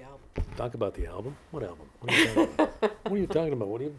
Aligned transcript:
the 0.00 0.06
album. 0.06 0.54
Talk 0.56 0.74
about 0.74 0.94
the 0.94 1.06
album. 1.06 1.36
What 1.50 1.62
album? 1.62 1.88
What 2.00 2.12
are 2.12 2.16
you 2.16 2.26
talking 2.26 2.54
about? 2.54 2.70
what 3.02 3.12
are 3.12 3.16
you 3.16 3.26
talking 3.26 3.52
about? 3.52 3.68
What 3.68 3.80
are 3.80 3.84
you 3.84 3.96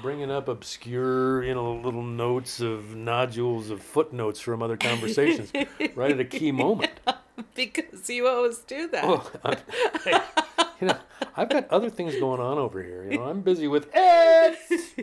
bringing 0.00 0.30
up? 0.30 0.48
Obscure, 0.48 1.42
you 1.44 1.54
know, 1.54 1.74
little 1.74 2.02
notes 2.02 2.60
of 2.60 2.94
nodules 2.94 3.70
of 3.70 3.82
footnotes 3.82 4.40
from 4.40 4.62
other 4.62 4.76
conversations, 4.76 5.52
right 5.94 6.12
at 6.12 6.20
a 6.20 6.24
key 6.24 6.52
moment. 6.52 6.92
because 7.54 8.08
you 8.08 8.28
always 8.28 8.58
do 8.58 8.88
that. 8.88 9.04
Oh, 9.04 9.30
hey, 10.04 10.20
you 10.80 10.88
know, 10.88 10.98
I've 11.36 11.48
got 11.48 11.68
other 11.70 11.90
things 11.90 12.14
going 12.16 12.40
on 12.40 12.58
over 12.58 12.82
here. 12.82 13.10
You 13.10 13.18
know, 13.18 13.24
I'm 13.24 13.40
busy 13.40 13.68
with 13.68 13.88
it's 13.94 14.94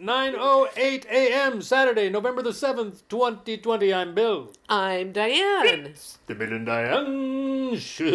9:08 0.00 1.06
a.m. 1.06 1.60
Saturday, 1.60 2.08
November 2.08 2.40
the 2.42 2.52
seventh, 2.52 3.08
2020. 3.08 3.92
I'm 3.92 4.14
Bill. 4.14 4.52
I'm 4.68 5.12
Diane. 5.12 5.94
The 6.26 6.34
Bill 6.34 6.52
and 6.52 6.66
Diane 6.66 7.76
show. 7.76 8.08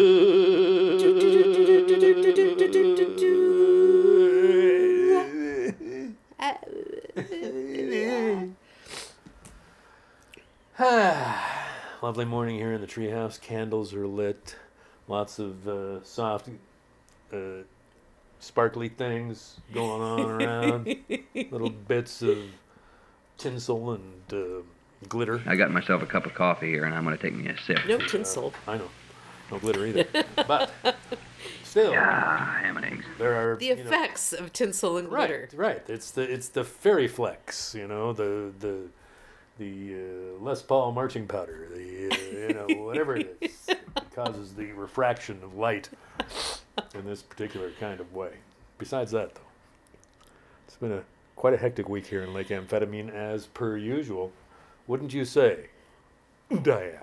Lovely 12.02 12.24
morning 12.24 12.56
here 12.56 12.72
in 12.72 12.80
the 12.80 12.86
treehouse. 12.86 13.38
Candles 13.40 13.92
are 13.92 14.06
lit. 14.06 14.56
Lots 15.06 15.38
of 15.38 15.68
uh, 15.68 16.02
soft, 16.02 16.48
uh, 17.32 17.36
sparkly 18.44 18.88
things 18.88 19.56
going 19.72 20.00
on 20.02 20.20
around. 20.30 20.96
Little 21.50 21.70
bits 21.70 22.22
of 22.22 22.38
tinsel 23.38 23.92
and 23.92 24.32
uh, 24.32 24.62
glitter. 25.08 25.42
I 25.46 25.56
got 25.56 25.70
myself 25.70 26.02
a 26.02 26.06
cup 26.06 26.26
of 26.26 26.34
coffee 26.34 26.68
here, 26.68 26.84
and 26.84 26.94
I'm 26.94 27.04
going 27.04 27.16
to 27.16 27.22
take 27.22 27.34
me 27.34 27.48
a 27.48 27.58
sip. 27.58 27.80
No 27.88 27.98
tinsel. 27.98 28.52
I 28.66 28.78
know. 28.78 28.88
No 29.50 29.58
glitter 29.58 29.86
either. 29.86 30.06
but 30.48 30.70
still, 31.62 31.92
Ah, 31.96 32.58
ham 32.62 32.76
and 32.78 32.86
eggs. 32.86 33.04
there 33.18 33.34
are 33.34 33.56
The 33.56 33.66
you 33.66 33.74
know- 33.76 33.82
effects 33.82 34.32
of 34.32 34.52
tinsel 34.52 34.96
and 34.96 35.08
glitter. 35.08 35.48
Right, 35.54 35.74
right. 35.76 35.82
It's 35.88 36.10
the 36.10 36.22
it's 36.22 36.48
the 36.48 36.64
fairy 36.64 37.08
flex, 37.08 37.74
you 37.74 37.86
know, 37.86 38.12
the 38.12 38.52
the 38.60 38.88
the 39.58 39.94
uh, 39.94 40.42
Les 40.42 40.62
Paul 40.62 40.92
marching 40.92 41.26
powder, 41.28 41.68
the 41.72 42.08
uh, 42.10 42.38
you 42.38 42.54
know 42.54 42.82
whatever 42.84 43.16
it 43.16 43.36
is, 43.40 43.52
it 43.68 43.80
causes 44.14 44.54
the 44.54 44.72
refraction 44.72 45.38
of 45.44 45.54
light 45.56 45.90
in 46.94 47.04
this 47.04 47.22
particular 47.22 47.70
kind 47.80 48.00
of 48.00 48.12
way. 48.12 48.32
Besides 48.78 49.10
that, 49.12 49.34
though, 49.34 49.40
it's 50.66 50.76
been 50.76 50.92
a 50.92 51.02
quite 51.36 51.54
a 51.54 51.56
hectic 51.56 51.88
week 51.88 52.06
here 52.06 52.22
in 52.22 52.32
Lake 52.32 52.48
Amphetamine, 52.48 53.10
as 53.12 53.46
per 53.46 53.76
usual, 53.76 54.32
wouldn't 54.86 55.12
you 55.12 55.24
say, 55.24 55.66
Diane? 56.62 56.98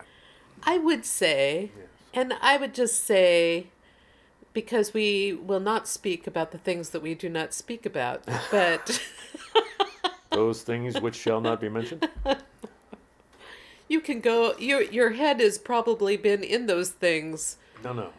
I 0.64 0.78
would 0.78 1.06
say, 1.06 1.72
Yes. 1.76 1.88
and 2.14 2.34
I 2.42 2.58
would 2.58 2.74
just 2.74 3.04
say, 3.04 3.68
because 4.54 4.94
we 4.94 5.34
will 5.34 5.60
not 5.60 5.88
speak 5.88 6.28
about 6.28 6.52
the 6.52 6.58
things 6.58 6.90
that 6.92 7.02
we 7.02 7.14
do 7.16 7.30
not 7.30 7.54
speak 7.54 7.86
about, 7.86 8.24
but 8.52 9.02
Those 10.32 10.62
things 10.62 11.00
which 11.02 11.16
shall 11.16 11.42
not 11.42 11.60
be 11.60 11.68
mentioned. 11.68 12.08
you 13.90 14.00
can 14.00 14.22
go. 14.22 14.56
Your 14.58 14.82
your 14.82 15.12
head 15.12 15.42
has 15.42 15.58
probably 15.58 16.16
been 16.16 16.42
in 16.42 16.68
those 16.68 16.90
things. 16.92 17.58
No, 17.84 17.92
no. 17.92 18.10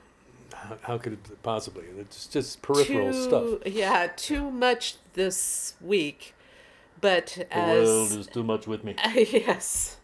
How, 0.53 0.77
how 0.83 0.99
could 0.99 1.15
it 1.15 1.43
possibly? 1.43 1.85
It's 1.99 2.27
just 2.27 2.63
peripheral 2.63 3.13
too, 3.13 3.23
stuff. 3.23 3.67
Yeah, 3.67 4.09
too 4.17 4.51
much 4.51 4.97
this 5.15 5.75
week. 5.81 6.35
But 7.01 7.37
The 7.37 7.57
as 7.57 7.89
world 7.89 8.13
is 8.13 8.27
too 8.29 8.45
much 8.45 8.67
with 8.67 8.85
me. 8.85 8.95
yes, 9.15 9.97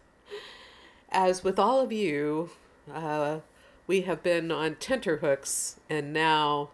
as 1.11 1.43
with 1.43 1.57
all 1.57 1.79
of 1.79 1.91
you, 1.91 2.49
uh, 2.93 3.39
we 3.87 4.01
have 4.01 4.21
been 4.21 4.51
on 4.51 4.75
tenterhooks, 4.75 5.79
and 5.89 6.11
now 6.11 6.69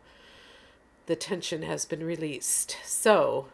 the 1.05 1.15
tension 1.15 1.61
has 1.61 1.85
been 1.85 2.03
released. 2.03 2.77
So 2.83 3.47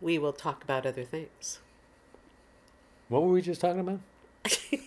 we 0.00 0.18
will 0.18 0.32
talk 0.34 0.62
about 0.62 0.84
other 0.84 1.04
things. 1.04 1.60
What 3.08 3.22
were 3.22 3.32
we 3.32 3.40
just 3.40 3.60
talking 3.60 3.80
about? 3.80 4.00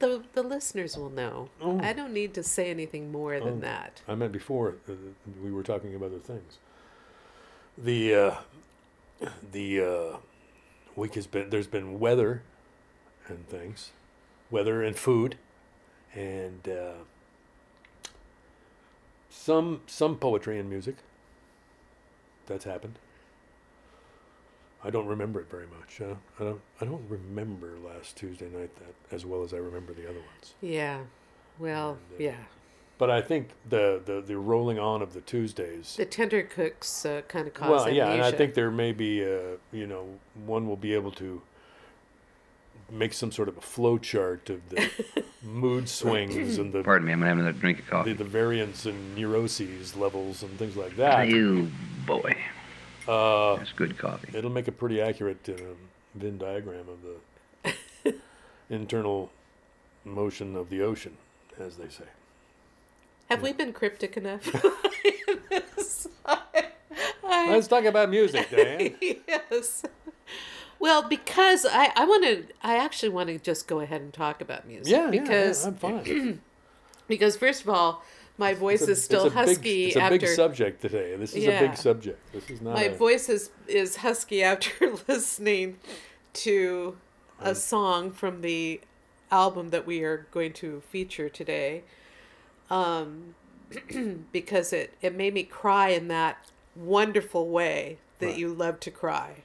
The 0.00 0.22
the 0.34 0.42
listeners 0.42 0.96
will 0.96 1.10
know. 1.10 1.48
Oh. 1.60 1.80
I 1.80 1.92
don't 1.92 2.12
need 2.12 2.32
to 2.34 2.42
say 2.42 2.70
anything 2.70 3.10
more 3.10 3.38
than 3.40 3.58
Oh. 3.58 3.60
that. 3.60 4.02
I 4.06 4.14
meant 4.14 4.32
before 4.32 4.76
uh, 4.88 4.92
we 5.42 5.50
were 5.50 5.62
talking 5.64 5.94
about 5.94 6.06
other 6.06 6.18
things. 6.18 6.58
The 7.76 8.14
uh, 8.14 8.34
the 9.52 9.80
uh, 9.80 10.16
week 10.94 11.14
has 11.14 11.26
been 11.26 11.50
there's 11.50 11.66
been 11.66 11.98
weather 11.98 12.42
and 13.26 13.48
things, 13.48 13.90
weather 14.50 14.82
and 14.82 14.96
food, 14.96 15.36
and 16.14 16.68
uh, 16.68 16.92
some 19.30 19.82
some 19.86 20.16
poetry 20.16 20.58
and 20.58 20.68
music. 20.70 20.96
That's 22.46 22.64
happened. 22.64 22.98
I 24.84 24.90
don't 24.90 25.06
remember 25.06 25.40
it 25.40 25.50
very 25.50 25.66
much. 25.66 26.00
Uh, 26.00 26.14
I 26.38 26.44
don't. 26.44 26.60
I 26.80 26.84
don't 26.84 27.04
remember 27.08 27.70
last 27.84 28.16
Tuesday 28.16 28.48
night 28.48 28.70
that 28.76 29.14
as 29.14 29.26
well 29.26 29.42
as 29.42 29.52
I 29.52 29.56
remember 29.58 29.92
the 29.92 30.04
other 30.04 30.20
ones. 30.20 30.54
Yeah. 30.60 31.00
Well, 31.58 31.98
And, 32.12 32.20
uh, 32.20 32.30
yeah. 32.30 32.36
But 32.98 33.10
I 33.10 33.20
think 33.20 33.48
the 33.68 34.00
the, 34.04 34.20
the 34.20 34.36
rolling 34.38 34.78
on 34.78 35.02
of 35.02 35.14
the 35.14 35.20
Tuesdays. 35.20 35.96
The 35.96 36.04
tenterhooks 36.04 37.04
uh, 37.04 37.22
kind 37.28 37.46
of 37.48 37.54
cause 37.54 37.70
well, 37.70 37.90
yeah, 37.90 38.10
and 38.12 38.22
I 38.22 38.30
think 38.32 38.54
there 38.54 38.70
may 38.70 38.92
be, 38.92 39.24
uh, 39.24 39.56
you 39.72 39.86
know, 39.86 40.06
one 40.46 40.68
will 40.68 40.76
be 40.76 40.94
able 40.94 41.12
to 41.12 41.42
make 42.90 43.12
some 43.12 43.30
sort 43.30 43.48
of 43.48 43.56
a 43.56 43.60
flow 43.60 43.98
chart 43.98 44.48
of 44.50 44.68
the 44.70 44.90
mood 45.42 45.88
swings 45.88 46.56
and 46.58 46.72
the, 46.72 46.82
Pardon 46.82 47.06
me, 47.06 47.12
I'm 47.12 47.20
having 47.20 47.38
to 47.38 47.44
have 47.44 47.54
another 47.54 47.60
drink 47.60 47.80
of 47.80 47.84
the 47.84 47.90
coffee. 47.90 48.12
the 48.14 48.24
variance 48.24 48.86
in 48.86 49.14
neuroses 49.14 49.94
levels 49.94 50.42
and 50.42 50.58
things 50.58 50.74
like 50.76 50.96
that. 50.96 51.28
You 51.28 51.70
boy, 52.06 52.34
Uh, 53.08 53.56
that's 53.56 53.72
good 53.72 53.96
coffee. 53.98 54.36
it'll 54.36 54.50
make 54.50 54.68
a 54.68 54.72
pretty 54.72 55.00
accurate 55.00 55.48
uh, 55.48 55.54
Venn 56.14 56.36
diagram 56.38 56.84
of 56.88 56.98
the 57.02 58.14
internal 58.70 59.30
motion 60.04 60.54
of 60.56 60.68
the 60.70 60.82
ocean, 60.82 61.16
as 61.58 61.76
they 61.76 61.88
say. 61.88 62.04
Have 63.30 63.42
we 63.42 63.52
been 63.52 63.72
cryptic 63.72 64.16
enough? 64.16 64.42
I- 64.54 65.62
I- 67.24 67.50
Let's 67.50 67.66
talk 67.68 67.84
about 67.84 68.10
music, 68.10 68.50
Dan. 68.50 68.94
yes. 69.00 69.82
Well, 70.80 71.02
because 71.08 71.66
I, 71.68 71.90
I 71.96 72.04
want 72.04 72.24
to, 72.24 72.44
I 72.62 72.76
actually 72.76 73.08
want 73.10 73.28
to 73.28 73.38
just 73.38 73.66
go 73.66 73.80
ahead 73.80 74.00
and 74.00 74.12
talk 74.12 74.40
about 74.40 74.66
music. 74.66 74.90
yeah, 74.92 75.04
yeah, 75.04 75.10
because 75.10 75.62
yeah, 75.64 75.68
I'm 75.70 75.76
fine. 75.76 76.40
because 77.08 77.36
first 77.36 77.62
of 77.62 77.68
all, 77.68 78.02
my 78.38 78.54
voice 78.54 78.86
a- 78.86 78.92
is 78.92 79.02
still 79.02 79.22
a 79.22 79.24
big- 79.24 79.32
husky 79.34 79.86
it's 79.86 79.96
a 79.96 80.02
after 80.02 80.18
big 80.18 80.28
subject 80.28 80.80
today. 80.80 81.16
This 81.16 81.34
is 81.34 81.44
a 81.44 81.58
big 81.60 81.76
subject. 81.76 82.18
This 82.32 82.48
is 82.50 82.60
not. 82.62 82.74
my 82.74 82.84
a, 82.84 82.94
voice 82.96 83.28
is 83.28 83.50
is 83.66 83.96
husky 83.96 84.42
after 84.42 84.70
listening 85.08 85.78
to 86.34 86.96
a 87.40 87.54
song 87.54 88.10
from 88.10 88.40
the 88.42 88.80
album 89.30 89.68
that 89.70 89.86
we 89.86 90.02
are 90.02 90.26
going 90.30 90.52
to 90.54 90.80
feature 90.90 91.28
today 91.28 91.82
um 92.70 93.34
because 94.32 94.72
it 94.72 94.94
it 95.02 95.14
made 95.14 95.34
me 95.34 95.42
cry 95.42 95.88
in 95.90 96.08
that 96.08 96.38
wonderful 96.74 97.48
way 97.48 97.98
that 98.18 98.26
Right. 98.26 98.38
you 98.38 98.52
love 98.54 98.80
to 98.80 98.90
cry 98.90 99.42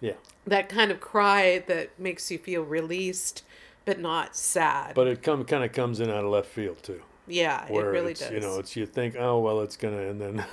Yeah, 0.00 0.14
that 0.46 0.68
kind 0.68 0.90
of 0.90 1.00
cry 1.00 1.62
that 1.66 1.90
makes 1.98 2.30
you 2.30 2.38
feel 2.38 2.62
released 2.62 3.42
but 3.84 3.98
not 4.00 4.34
sad 4.36 4.94
but 4.94 5.06
it 5.06 5.22
come 5.22 5.44
kind 5.44 5.62
of 5.64 5.72
comes 5.72 6.00
in 6.00 6.08
out 6.10 6.24
of 6.24 6.30
left 6.30 6.48
field 6.48 6.82
too. 6.82 7.02
Yeah 7.30 7.66
it 7.66 7.72
really 7.72 8.14
does 8.14 8.30
You 8.30 8.40
know, 8.40 8.58
it's 8.58 8.76
you 8.76 8.86
think, 8.86 9.16
oh 9.18 9.38
well, 9.40 9.60
it's 9.60 9.76
gonna, 9.76 10.08
and 10.08 10.20
then 10.20 10.44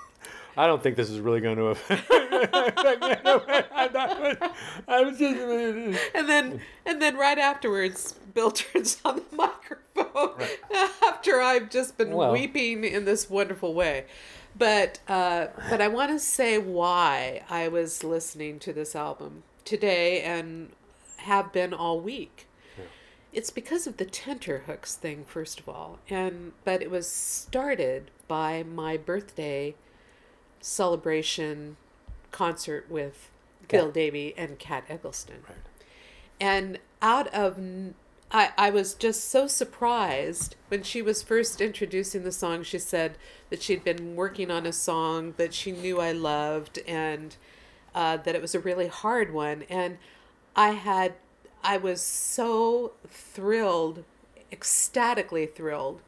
I 0.56 0.66
don't 0.66 0.82
think 0.82 0.96
this 0.96 1.10
is 1.10 1.20
really 1.20 1.40
going 1.40 1.56
to 1.56 1.66
affect. 1.66 2.06
I 4.88 5.02
was 5.04 5.18
just. 5.18 5.38
and 6.14 6.28
then 6.28 6.60
and 6.86 7.00
then 7.00 7.16
right 7.16 7.38
afterwards 7.38 8.14
bill 8.34 8.50
turns 8.52 9.00
on 9.04 9.16
the 9.16 9.36
microphone 9.36 10.40
after 11.02 11.40
i've 11.40 11.68
just 11.70 11.96
been 11.98 12.12
Well- 12.12 12.32
weeping 12.32 12.84
in 12.84 13.04
this 13.04 13.28
wonderful 13.28 13.74
way 13.74 14.04
but 14.56 14.98
uh, 15.08 15.48
but 15.68 15.80
i 15.80 15.88
want 15.88 16.10
to 16.12 16.18
say 16.18 16.58
why 16.58 17.42
i 17.50 17.68
was 17.68 18.02
listening 18.04 18.58
to 18.60 18.72
this 18.72 18.94
album 18.96 19.42
today 19.64 20.22
and 20.22 20.70
have 21.18 21.52
been 21.52 21.74
all 21.74 22.00
week 22.00 22.46
it's 23.32 23.50
because 23.50 23.86
of 23.86 23.96
the 23.96 24.04
tenterhooks 24.04 24.96
thing 24.96 25.24
first 25.24 25.60
of 25.60 25.68
all 25.68 25.98
and 26.08 26.52
but 26.64 26.82
it 26.82 26.90
was 26.90 27.08
started 27.08 28.10
by 28.28 28.62
my 28.62 28.96
birthday 28.96 29.74
celebration 30.60 31.76
concert 32.30 32.86
with 32.90 33.30
bill 33.68 33.90
davy 33.90 34.34
and 34.36 34.58
kat 34.58 34.84
eggleston. 34.88 35.36
Right. 35.48 35.58
and 36.40 36.78
out 37.00 37.28
of 37.28 37.58
I, 38.32 38.50
I 38.56 38.70
was 38.70 38.94
just 38.94 39.28
so 39.28 39.46
surprised 39.48 40.54
when 40.68 40.84
she 40.84 41.02
was 41.02 41.20
first 41.22 41.60
introducing 41.60 42.22
the 42.22 42.30
song. 42.30 42.62
She 42.62 42.78
said 42.78 43.16
that 43.48 43.60
she'd 43.60 43.82
been 43.82 44.14
working 44.14 44.52
on 44.52 44.66
a 44.66 44.72
song 44.72 45.34
that 45.36 45.52
she 45.52 45.72
knew 45.72 46.00
i 46.00 46.12
loved 46.12 46.78
and 46.86 47.34
uh, 47.92 48.16
that 48.18 48.36
it 48.36 48.40
was 48.40 48.54
a 48.54 48.60
really 48.60 48.86
hard 48.86 49.32
one. 49.32 49.64
And 49.68 49.98
i 50.54 50.70
had 50.70 51.14
i 51.62 51.76
was 51.76 52.00
so 52.00 52.92
thrilled 53.08 54.04
ecstatically 54.52 55.46
thrilled 55.46 56.00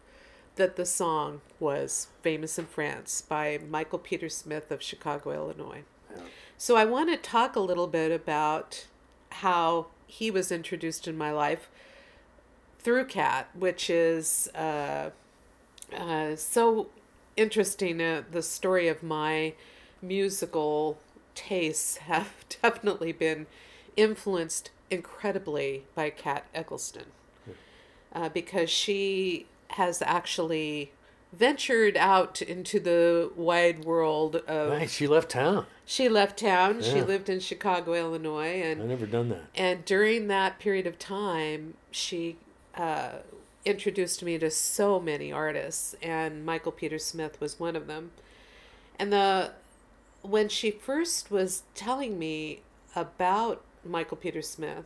that 0.56 0.76
the 0.76 0.84
song 0.86 1.40
was 1.58 2.08
Famous 2.22 2.58
in 2.58 2.66
France 2.66 3.22
by 3.22 3.58
Michael 3.68 3.98
Peter 3.98 4.28
Smith 4.28 4.70
of 4.70 4.82
Chicago, 4.82 5.32
Illinois. 5.32 5.82
Yeah. 6.10 6.22
So 6.58 6.76
I 6.76 6.84
want 6.84 7.10
to 7.10 7.16
talk 7.16 7.56
a 7.56 7.60
little 7.60 7.86
bit 7.86 8.12
about 8.12 8.86
how 9.30 9.86
he 10.06 10.30
was 10.30 10.52
introduced 10.52 11.08
in 11.08 11.16
my 11.16 11.32
life 11.32 11.70
through 12.78 13.06
Cat, 13.06 13.48
which 13.54 13.88
is 13.88 14.48
uh, 14.54 15.10
uh, 15.96 16.36
so 16.36 16.88
interesting. 17.36 18.00
Uh, 18.00 18.22
the 18.30 18.42
story 18.42 18.88
of 18.88 19.02
my 19.02 19.54
musical 20.02 20.98
tastes 21.34 21.96
have 22.08 22.44
definitely 22.62 23.12
been 23.12 23.46
influenced 23.96 24.70
incredibly 24.92 25.84
by 25.94 26.10
Kat 26.10 26.44
Eggleston 26.54 27.06
uh, 28.14 28.28
because 28.28 28.70
she 28.70 29.46
has 29.68 30.02
actually 30.02 30.92
ventured 31.32 31.96
out 31.96 32.42
into 32.42 32.78
the 32.78 33.30
wide 33.34 33.84
world 33.84 34.36
of. 34.36 34.70
Right, 34.70 34.90
she 34.90 35.06
left 35.06 35.30
town. 35.30 35.66
She 35.86 36.08
left 36.08 36.38
town. 36.38 36.82
She 36.82 37.02
lived 37.02 37.28
in 37.28 37.40
Chicago, 37.40 37.94
Illinois, 37.94 38.62
and 38.62 38.82
I've 38.82 38.88
never 38.88 39.06
done 39.06 39.30
that. 39.30 39.42
and 39.54 39.84
during 39.84 40.28
that 40.28 40.58
period 40.58 40.86
of 40.86 40.98
time, 40.98 41.74
she 41.90 42.36
uh, 42.76 43.12
introduced 43.64 44.22
me 44.22 44.38
to 44.38 44.50
so 44.50 45.00
many 45.00 45.32
artists, 45.32 45.96
and 46.02 46.44
Michael 46.44 46.72
Peter 46.72 46.98
Smith 46.98 47.40
was 47.40 47.58
one 47.58 47.76
of 47.76 47.86
them. 47.86 48.10
And 48.98 49.12
the 49.12 49.52
when 50.22 50.48
she 50.48 50.70
first 50.70 51.30
was 51.30 51.64
telling 51.74 52.18
me 52.18 52.60
about 52.94 53.62
Michael 53.84 54.16
Peter 54.16 54.42
Smith, 54.42 54.84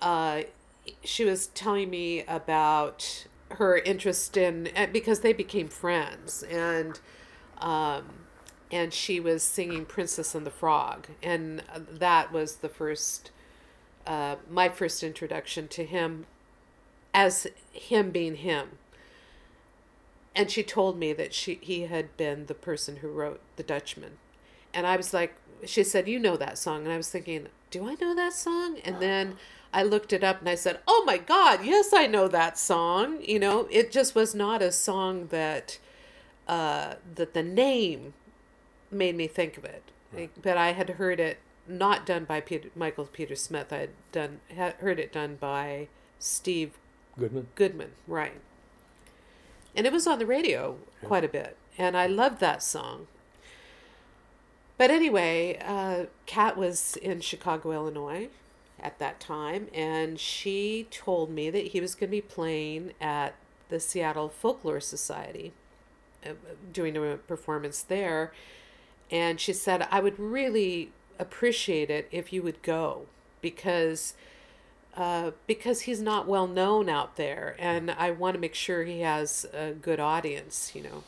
uh, 0.00 0.42
she 1.02 1.24
was 1.24 1.48
telling 1.48 1.90
me 1.90 2.22
about 2.26 3.26
her 3.52 3.78
interest 3.78 4.36
in 4.36 4.68
eh, 4.74 4.86
because 4.86 5.20
they 5.20 5.32
became 5.32 5.68
friends 5.68 6.42
and 6.44 7.00
um, 7.58 8.04
and 8.70 8.92
she 8.92 9.20
was 9.20 9.42
singing 9.42 9.84
Princess 9.84 10.34
and 10.34 10.44
the 10.44 10.50
Frog, 10.50 11.06
and 11.22 11.62
that 11.90 12.32
was 12.32 12.56
the 12.56 12.68
first 12.68 13.30
uh, 14.06 14.36
my 14.50 14.68
first 14.68 15.02
introduction 15.02 15.68
to 15.68 15.84
him 15.84 16.26
as 17.14 17.46
him 17.72 18.10
being 18.10 18.36
him. 18.36 18.78
And 20.34 20.50
she 20.50 20.62
told 20.62 20.98
me 20.98 21.12
that 21.14 21.32
she 21.32 21.58
he 21.62 21.82
had 21.82 22.16
been 22.16 22.46
the 22.46 22.54
person 22.54 22.96
who 22.96 23.08
wrote 23.08 23.40
The 23.56 23.62
Dutchman. 23.62 24.18
And 24.74 24.86
I 24.86 24.96
was 24.96 25.14
like 25.14 25.34
she 25.64 25.82
said, 25.84 26.08
You 26.08 26.18
know 26.18 26.36
that 26.36 26.58
song 26.58 26.84
and 26.84 26.92
I 26.92 26.96
was 26.96 27.10
thinking, 27.10 27.48
Do 27.70 27.88
I 27.88 27.94
know 28.00 28.14
that 28.14 28.32
song? 28.32 28.78
And 28.84 29.00
then 29.00 29.36
I 29.72 29.82
looked 29.82 30.12
it 30.12 30.24
up 30.24 30.40
and 30.40 30.48
I 30.48 30.54
said, 30.54 30.80
Oh 30.86 31.04
my 31.06 31.18
god, 31.18 31.64
yes 31.64 31.92
I 31.92 32.06
know 32.06 32.28
that 32.28 32.58
song. 32.58 33.22
You 33.22 33.38
know, 33.38 33.68
it 33.70 33.90
just 33.92 34.14
was 34.14 34.34
not 34.34 34.62
a 34.62 34.72
song 34.72 35.28
that 35.28 35.78
uh 36.48 36.94
that 37.14 37.34
the 37.34 37.42
name 37.42 38.14
made 38.90 39.16
me 39.16 39.26
think 39.26 39.56
of 39.56 39.64
it. 39.64 39.82
But 40.40 40.56
I 40.56 40.72
had 40.72 40.90
heard 40.90 41.20
it 41.20 41.38
not 41.68 42.06
done 42.06 42.24
by 42.24 42.40
Peter, 42.40 42.70
Michael 42.74 43.06
Peter 43.06 43.34
Smith. 43.34 43.72
I 43.72 43.78
had 43.78 43.90
done 44.12 44.40
had 44.54 44.74
heard 44.74 44.98
it 44.98 45.12
done 45.12 45.36
by 45.36 45.88
Steve 46.18 46.78
Goodman. 47.18 47.48
Goodman, 47.54 47.90
right. 48.06 48.40
And 49.74 49.86
it 49.86 49.92
was 49.92 50.06
on 50.06 50.18
the 50.18 50.26
radio 50.26 50.78
quite 51.04 51.24
a 51.24 51.28
bit, 51.28 51.56
and 51.76 51.96
I 51.96 52.06
loved 52.06 52.40
that 52.40 52.62
song. 52.62 53.08
But 54.78 54.90
anyway, 54.90 55.58
uh, 55.64 56.06
Kat 56.26 56.56
was 56.56 56.96
in 56.96 57.20
Chicago, 57.20 57.72
Illinois 57.72 58.28
at 58.78 58.98
that 58.98 59.20
time, 59.20 59.68
and 59.72 60.20
she 60.20 60.86
told 60.90 61.30
me 61.30 61.48
that 61.50 61.68
he 61.68 61.80
was 61.80 61.94
going 61.94 62.08
to 62.08 62.16
be 62.16 62.20
playing 62.20 62.92
at 63.00 63.34
the 63.68 63.80
Seattle 63.80 64.28
Folklore 64.28 64.80
Society, 64.80 65.52
uh, 66.24 66.30
doing 66.72 66.96
a 66.96 67.16
performance 67.16 67.82
there. 67.82 68.32
And 69.10 69.40
she 69.40 69.52
said, 69.52 69.88
I 69.90 70.00
would 70.00 70.18
really 70.18 70.90
appreciate 71.18 71.90
it 71.90 72.08
if 72.10 72.32
you 72.32 72.42
would 72.42 72.62
go 72.62 73.06
because 73.40 74.14
uh, 74.96 75.32
because 75.46 75.82
he's 75.82 76.00
not 76.00 76.26
well 76.26 76.46
known 76.46 76.88
out 76.88 77.16
there, 77.16 77.54
and 77.58 77.90
I 77.90 78.10
want 78.12 78.34
to 78.34 78.40
make 78.40 78.54
sure 78.54 78.84
he 78.84 79.00
has 79.00 79.44
a 79.52 79.72
good 79.72 80.00
audience, 80.00 80.72
you 80.74 80.82
know. 80.82 81.04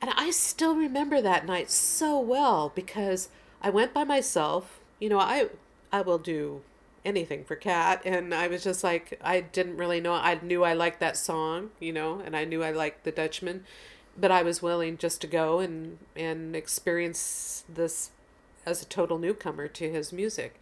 And 0.00 0.10
I 0.16 0.30
still 0.30 0.74
remember 0.74 1.20
that 1.20 1.46
night 1.46 1.70
so 1.70 2.18
well 2.18 2.72
because 2.74 3.28
I 3.60 3.70
went 3.70 3.92
by 3.92 4.04
myself. 4.04 4.80
You 4.98 5.10
know, 5.10 5.18
I 5.18 5.48
I 5.92 6.00
will 6.02 6.18
do 6.18 6.62
anything 7.04 7.44
for 7.44 7.56
Cat, 7.56 8.02
and 8.04 8.34
I 8.34 8.46
was 8.46 8.64
just 8.64 8.82
like 8.84 9.18
I 9.22 9.40
didn't 9.40 9.76
really 9.76 10.00
know. 10.00 10.14
I 10.14 10.38
knew 10.42 10.64
I 10.64 10.72
liked 10.72 11.00
that 11.00 11.16
song, 11.16 11.70
you 11.78 11.92
know, 11.92 12.20
and 12.24 12.36
I 12.36 12.44
knew 12.44 12.62
I 12.62 12.70
liked 12.70 13.04
the 13.04 13.12
Dutchman, 13.12 13.64
but 14.16 14.30
I 14.30 14.42
was 14.42 14.62
willing 14.62 14.96
just 14.96 15.20
to 15.22 15.26
go 15.26 15.60
and 15.60 15.98
and 16.16 16.56
experience 16.56 17.64
this 17.68 18.10
as 18.66 18.82
a 18.82 18.86
total 18.86 19.18
newcomer 19.18 19.68
to 19.68 19.90
his 19.90 20.12
music. 20.12 20.60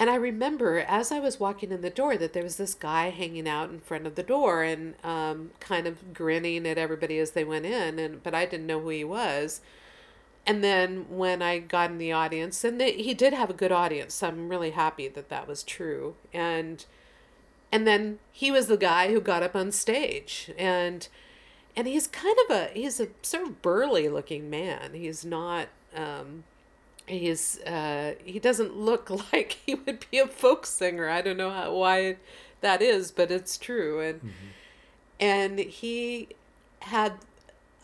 And 0.00 0.08
I 0.08 0.14
remember 0.14 0.78
as 0.78 1.12
I 1.12 1.20
was 1.20 1.38
walking 1.38 1.70
in 1.70 1.82
the 1.82 1.90
door 1.90 2.16
that 2.16 2.32
there 2.32 2.42
was 2.42 2.56
this 2.56 2.72
guy 2.72 3.10
hanging 3.10 3.46
out 3.46 3.68
in 3.68 3.80
front 3.80 4.06
of 4.06 4.14
the 4.14 4.22
door 4.22 4.62
and 4.62 4.94
um, 5.04 5.50
kind 5.60 5.86
of 5.86 6.14
grinning 6.14 6.66
at 6.66 6.78
everybody 6.78 7.18
as 7.18 7.32
they 7.32 7.44
went 7.44 7.66
in, 7.66 7.98
and 7.98 8.22
but 8.22 8.34
I 8.34 8.46
didn't 8.46 8.66
know 8.66 8.80
who 8.80 8.88
he 8.88 9.04
was. 9.04 9.60
And 10.46 10.64
then 10.64 11.04
when 11.10 11.42
I 11.42 11.58
got 11.58 11.90
in 11.90 11.98
the 11.98 12.12
audience, 12.12 12.64
and 12.64 12.80
the, 12.80 12.86
he 12.86 13.12
did 13.12 13.34
have 13.34 13.50
a 13.50 13.54
good 13.54 13.72
audience, 13.72 14.14
so 14.14 14.28
I'm 14.28 14.48
really 14.48 14.70
happy 14.70 15.06
that 15.06 15.28
that 15.28 15.46
was 15.46 15.62
true. 15.62 16.14
And 16.32 16.86
and 17.70 17.86
then 17.86 18.20
he 18.32 18.50
was 18.50 18.68
the 18.68 18.78
guy 18.78 19.12
who 19.12 19.20
got 19.20 19.42
up 19.42 19.54
on 19.54 19.70
stage, 19.70 20.50
and 20.56 21.06
and 21.76 21.86
he's 21.86 22.06
kind 22.06 22.36
of 22.48 22.56
a 22.56 22.68
he's 22.72 23.00
a 23.00 23.08
sort 23.20 23.46
of 23.46 23.60
burly 23.60 24.08
looking 24.08 24.48
man. 24.48 24.94
He's 24.94 25.26
not. 25.26 25.68
Um, 25.94 26.44
he's 27.10 27.60
uh 27.60 28.14
he 28.24 28.38
doesn't 28.38 28.76
look 28.76 29.10
like 29.32 29.58
he 29.66 29.74
would 29.74 30.06
be 30.10 30.18
a 30.18 30.26
folk 30.26 30.66
singer. 30.66 31.08
I 31.08 31.22
don't 31.22 31.36
know 31.36 31.50
how 31.50 31.74
why 31.74 32.16
that 32.60 32.82
is 32.82 33.10
but 33.10 33.30
it's 33.30 33.58
true. 33.58 34.00
And 34.00 34.20
and 35.18 35.58
he 35.58 36.28
had 36.80 37.14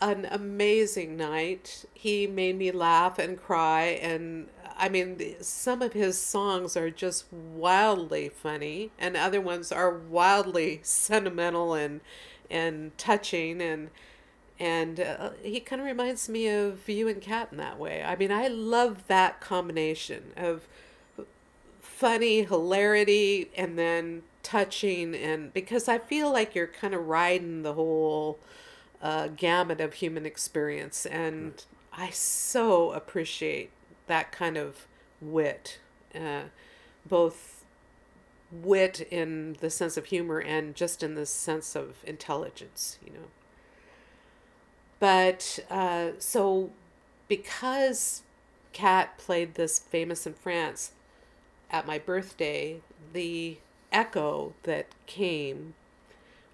an 0.01 0.27
amazing 0.29 1.17
night. 1.17 1.85
He 1.93 2.27
made 2.27 2.57
me 2.57 2.71
laugh 2.71 3.19
and 3.19 3.41
cry. 3.41 3.99
And 4.01 4.47
i 4.79 4.89
mean 4.89 5.19
some 5.41 5.81
of 5.81 5.93
his 5.93 6.19
songs 6.19 6.77
are 6.77 6.91
just 6.91 7.25
wildly 7.33 8.29
funny 8.29 8.91
and 8.99 9.17
other 9.17 9.41
ones 9.41 9.71
are 9.71 9.89
wildly 9.91 10.79
sentimental 10.83 11.73
and 11.73 12.01
and 12.49 12.97
touching. 12.97 13.61
And 13.61 13.89
and 14.59 14.99
uh, 14.99 15.29
he 15.43 15.59
kind 15.59 15.81
of 15.81 15.85
reminds 15.85 16.27
me 16.27 16.47
of 16.47 16.87
you 16.89 17.07
and 17.07 17.21
Kat 17.21 17.49
in 17.51 17.57
that 17.57 17.77
way. 17.77 18.03
I 18.03 18.15
mean, 18.15 18.31
I 18.31 18.47
love 18.47 19.07
that 19.07 19.39
combination 19.39 20.31
of 20.35 20.67
funny 21.79 22.43
hilarity 22.43 23.49
and 23.55 23.77
then 23.77 24.23
touching, 24.43 25.15
and 25.15 25.53
because 25.53 25.87
I 25.87 25.97
feel 25.97 26.31
like 26.31 26.55
you're 26.55 26.67
kind 26.67 26.93
of 26.93 27.07
riding 27.07 27.63
the 27.63 27.73
whole 27.73 28.39
uh, 29.01 29.27
gamut 29.27 29.81
of 29.81 29.93
human 29.95 30.25
experience, 30.25 31.05
and 31.05 31.63
I 31.93 32.09
so 32.11 32.91
appreciate 32.91 33.71
that 34.07 34.31
kind 34.31 34.57
of 34.57 34.87
wit, 35.19 35.79
uh, 36.15 36.43
both 37.05 37.65
wit 38.51 39.07
in 39.11 39.57
the 39.59 39.69
sense 39.69 39.97
of 39.97 40.05
humor 40.05 40.39
and 40.39 40.75
just 40.75 41.03
in 41.03 41.15
the 41.15 41.25
sense 41.25 41.75
of 41.75 41.97
intelligence, 42.05 42.97
you 43.05 43.11
know. 43.11 43.27
But 44.99 45.59
uh, 45.69 46.11
so, 46.19 46.71
because 47.27 48.23
Kat 48.73 49.17
played 49.17 49.55
this 49.55 49.79
famous 49.79 50.25
in 50.25 50.33
France 50.33 50.91
at 51.69 51.85
my 51.85 51.99
birthday, 51.99 52.81
the 53.13 53.57
echo 53.91 54.53
that 54.63 54.87
came 55.05 55.73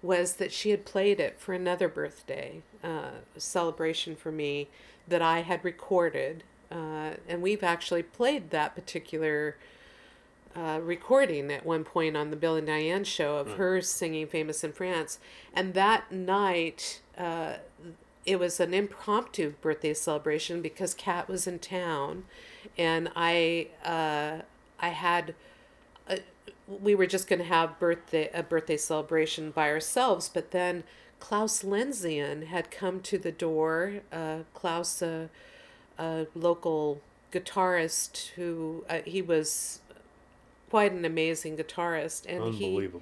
was 0.02 0.34
that 0.34 0.52
she 0.52 0.70
had 0.70 0.84
played 0.84 1.18
it 1.18 1.40
for 1.40 1.54
another 1.54 1.88
birthday 1.88 2.60
uh, 2.82 3.10
celebration 3.38 4.14
for 4.14 4.30
me 4.30 4.68
that 5.08 5.22
I 5.22 5.40
had 5.40 5.64
recorded. 5.64 6.44
Uh, 6.70 7.12
and 7.28 7.40
we've 7.40 7.62
actually 7.62 8.02
played 8.02 8.50
that 8.50 8.74
particular 8.74 9.56
uh, 10.54 10.78
recording 10.82 11.50
at 11.50 11.64
one 11.64 11.84
point 11.84 12.16
on 12.16 12.30
the 12.30 12.36
Bill 12.36 12.56
and 12.56 12.66
Diane 12.66 13.04
show 13.04 13.38
of 13.38 13.54
her 13.54 13.80
singing 13.80 14.26
Famous 14.26 14.62
in 14.62 14.72
France. 14.72 15.18
And 15.52 15.74
that 15.74 16.12
night, 16.12 17.00
uh, 17.16 17.54
it 18.26 18.38
was 18.38 18.60
an 18.60 18.72
impromptu 18.72 19.54
birthday 19.60 19.94
celebration 19.94 20.62
because 20.62 20.94
Kat 20.94 21.28
was 21.28 21.46
in 21.46 21.58
town, 21.58 22.24
and 22.78 23.10
I 23.14 23.68
uh, 23.84 24.42
I 24.80 24.88
had 24.88 25.34
uh, 26.08 26.16
we 26.66 26.94
were 26.94 27.06
just 27.06 27.28
going 27.28 27.40
to 27.40 27.44
have 27.44 27.78
birthday 27.78 28.30
a 28.32 28.42
birthday 28.42 28.76
celebration 28.76 29.50
by 29.50 29.68
ourselves, 29.68 30.30
but 30.32 30.50
then 30.50 30.84
Klaus 31.20 31.62
Lenzian 31.62 32.46
had 32.46 32.70
come 32.70 33.00
to 33.00 33.18
the 33.18 33.32
door. 33.32 34.00
Uh, 34.12 34.40
Klaus, 34.52 35.00
a, 35.02 35.30
a 35.98 36.26
local 36.34 37.00
guitarist 37.32 38.28
who 38.36 38.84
uh, 38.88 39.00
he 39.04 39.22
was 39.22 39.80
quite 40.70 40.92
an 40.92 41.04
amazing 41.04 41.56
guitarist, 41.56 42.26
and 42.26 42.42
he 42.54 42.74
good. 42.78 43.00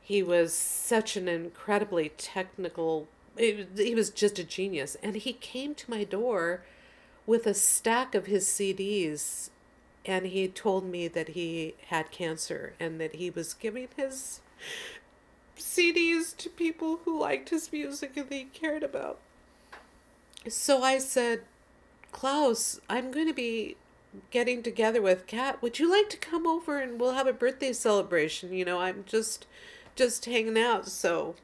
He 0.00 0.22
was 0.22 0.52
such 0.54 1.16
an 1.16 1.28
incredibly 1.28 2.10
technical. 2.10 3.08
It, 3.36 3.68
he 3.76 3.94
was 3.94 4.10
just 4.10 4.38
a 4.38 4.44
genius, 4.44 4.96
and 5.02 5.16
he 5.16 5.32
came 5.32 5.74
to 5.74 5.90
my 5.90 6.04
door 6.04 6.62
with 7.26 7.46
a 7.46 7.54
stack 7.54 8.14
of 8.14 8.26
his 8.26 8.46
CDs, 8.46 9.50
and 10.04 10.26
he 10.26 10.48
told 10.48 10.84
me 10.84 11.08
that 11.08 11.30
he 11.30 11.74
had 11.88 12.10
cancer 12.10 12.74
and 12.78 13.00
that 13.00 13.16
he 13.16 13.28
was 13.28 13.54
giving 13.54 13.88
his 13.96 14.40
CDs 15.58 16.36
to 16.36 16.48
people 16.48 17.00
who 17.04 17.20
liked 17.20 17.48
his 17.48 17.72
music 17.72 18.16
and 18.16 18.30
they 18.30 18.44
cared 18.44 18.82
about. 18.82 19.18
So 20.48 20.82
I 20.82 20.98
said, 20.98 21.42
Klaus, 22.12 22.80
I'm 22.88 23.10
going 23.10 23.26
to 23.26 23.34
be 23.34 23.76
getting 24.30 24.62
together 24.62 25.02
with 25.02 25.26
Kat. 25.26 25.60
Would 25.60 25.78
you 25.78 25.90
like 25.90 26.08
to 26.10 26.16
come 26.16 26.46
over 26.46 26.78
and 26.78 27.00
we'll 27.00 27.14
have 27.14 27.26
a 27.26 27.32
birthday 27.32 27.72
celebration? 27.72 28.52
You 28.52 28.64
know, 28.64 28.80
I'm 28.80 29.04
just 29.06 29.46
just 29.96 30.24
hanging 30.26 30.58
out. 30.58 30.86
So 30.86 31.34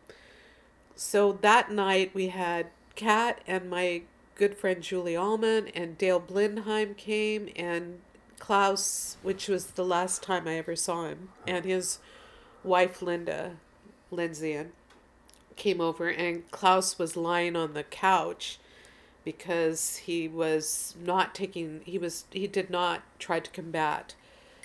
so 1.03 1.33
that 1.43 1.71
night 1.71 2.15
we 2.15 2.29
had 2.29 2.69
Kat 2.95 3.41
and 3.47 3.69
my 3.69 4.03
good 4.37 4.57
friend 4.57 4.81
Julie 4.81 5.17
Allman 5.17 5.67
and 5.75 5.99
Dale 5.99 6.21
Blindheim 6.21 6.97
came 6.97 7.49
and 7.57 8.01
Klaus, 8.39 9.17
which 9.21 9.49
was 9.49 9.67
the 9.67 9.85
last 9.85 10.23
time 10.23 10.47
I 10.47 10.55
ever 10.55 10.77
saw 10.77 11.07
him, 11.07 11.31
and 11.47 11.65
his 11.65 11.99
wife 12.63 13.03
Linda, 13.03 13.57
Lindsay, 14.13 14.59
came 15.57 15.81
over 15.81 16.09
and 16.09 16.49
Klaus 16.53 17.01
was 17.01 17.17
lying 17.17 17.57
on 17.57 17.75
the 17.75 17.83
couch 17.83 18.59
because 19.25 19.97
he 19.97 20.29
was 20.29 20.95
not 21.05 21.35
taking 21.35 21.81
he 21.85 21.99
was 21.99 22.27
he 22.31 22.47
did 22.47 22.71
not 22.71 23.03
try 23.19 23.41
to 23.41 23.51
combat 23.51 24.15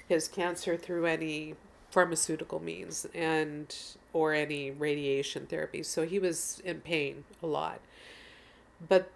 his 0.08 0.28
cancer 0.28 0.78
through 0.78 1.08
any 1.08 1.56
pharmaceutical 1.90 2.60
means 2.60 3.08
and 3.14 3.76
or 4.18 4.34
any 4.34 4.72
radiation 4.72 5.46
therapy 5.46 5.84
so 5.84 6.06
he 6.06 6.20
was 6.20 6.62
in 6.66 6.80
pain 6.82 7.24
a 7.42 7.48
lot 7.48 7.80
but 8.88 9.10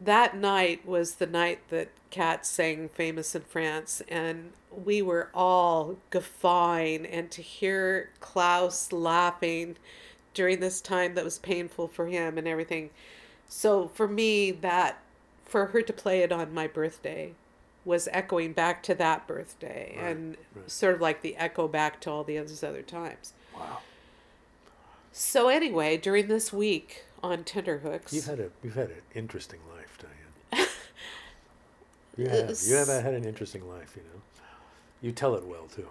that 0.00 0.36
night 0.36 0.86
was 0.86 1.16
the 1.16 1.26
night 1.26 1.60
that 1.70 1.88
Kat 2.10 2.46
sang 2.46 2.88
Famous 2.88 3.34
in 3.34 3.42
France, 3.42 4.02
and 4.08 4.52
we 4.70 5.02
were 5.02 5.28
all 5.34 5.96
guffawing. 6.10 7.04
And 7.06 7.30
to 7.32 7.42
hear 7.42 8.10
Klaus 8.20 8.92
laughing 8.92 9.76
during 10.34 10.60
this 10.60 10.80
time 10.80 11.14
that 11.14 11.24
was 11.24 11.38
painful 11.38 11.88
for 11.88 12.06
him 12.06 12.38
and 12.38 12.46
everything. 12.46 12.90
So 13.48 13.88
for 13.88 14.06
me, 14.06 14.50
that 14.50 14.98
for 15.44 15.66
her 15.66 15.82
to 15.82 15.92
play 15.92 16.20
it 16.20 16.30
on 16.30 16.52
my 16.52 16.66
birthday 16.66 17.32
was 17.84 18.08
echoing 18.12 18.52
back 18.52 18.82
to 18.82 18.94
that 18.94 19.26
birthday 19.26 19.94
Right, 19.96 20.06
and 20.10 20.36
right. 20.54 20.70
sort 20.70 20.94
of 20.94 21.00
like 21.00 21.22
the 21.22 21.36
echo 21.36 21.66
back 21.66 22.00
to 22.02 22.10
all 22.10 22.22
the 22.22 22.38
other 22.38 22.82
times. 22.82 23.32
Wow. 23.56 23.78
So 25.18 25.48
anyway, 25.48 25.96
during 25.96 26.28
this 26.28 26.52
week 26.52 27.04
on 27.24 27.42
Tenderhooks, 27.42 28.12
You've 28.12 28.26
had 28.26 28.38
a 28.38 28.50
you've 28.62 28.76
had 28.76 28.90
an 28.90 29.02
interesting 29.16 29.58
life, 29.76 29.98
Diane. 29.98 30.68
You 32.16 32.28
have. 32.28 32.56
You 32.64 32.74
have 32.76 32.88
had 32.88 33.14
an 33.14 33.24
interesting 33.24 33.68
life, 33.68 33.96
you 33.96 34.02
know. 34.02 34.20
You 35.02 35.10
tell 35.12 35.34
it 35.34 35.44
well 35.44 35.66
too. 35.66 35.88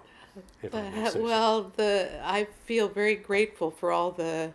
If 0.62 0.72
But, 0.72 1.15
well, 1.17 1.74
the 1.75 2.22
I 2.24 2.48
feel 2.65 2.88
very 2.88 3.15
grateful 3.15 3.69
for 3.69 3.91
all 3.91 4.12
the 4.12 4.53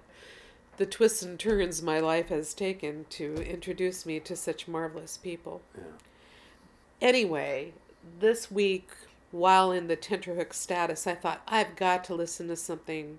the 0.79 0.87
twists 0.87 1.23
and 1.23 1.39
turns 1.39 1.83
my 1.83 2.01
life 2.01 2.29
has 2.29 2.55
taken 2.55 3.05
to 3.11 3.35
introduce 3.47 4.07
me 4.07 4.21
to 4.21 4.35
such 4.35 4.67
marvelous 4.67 5.19
people. 5.19 5.61
Yeah. 5.77 5.85
Anyway, 7.03 7.75
this 8.21 8.51
week 8.51 8.89
while 9.33 9.71
in 9.71 9.89
the 9.89 9.99
tenterhook 9.99 10.55
status, 10.55 11.07
I 11.07 11.15
thought 11.15 11.43
I've 11.47 11.77
got 11.77 12.05
to 12.05 12.15
listen 12.15 12.49
to 12.49 12.57
something 12.57 13.19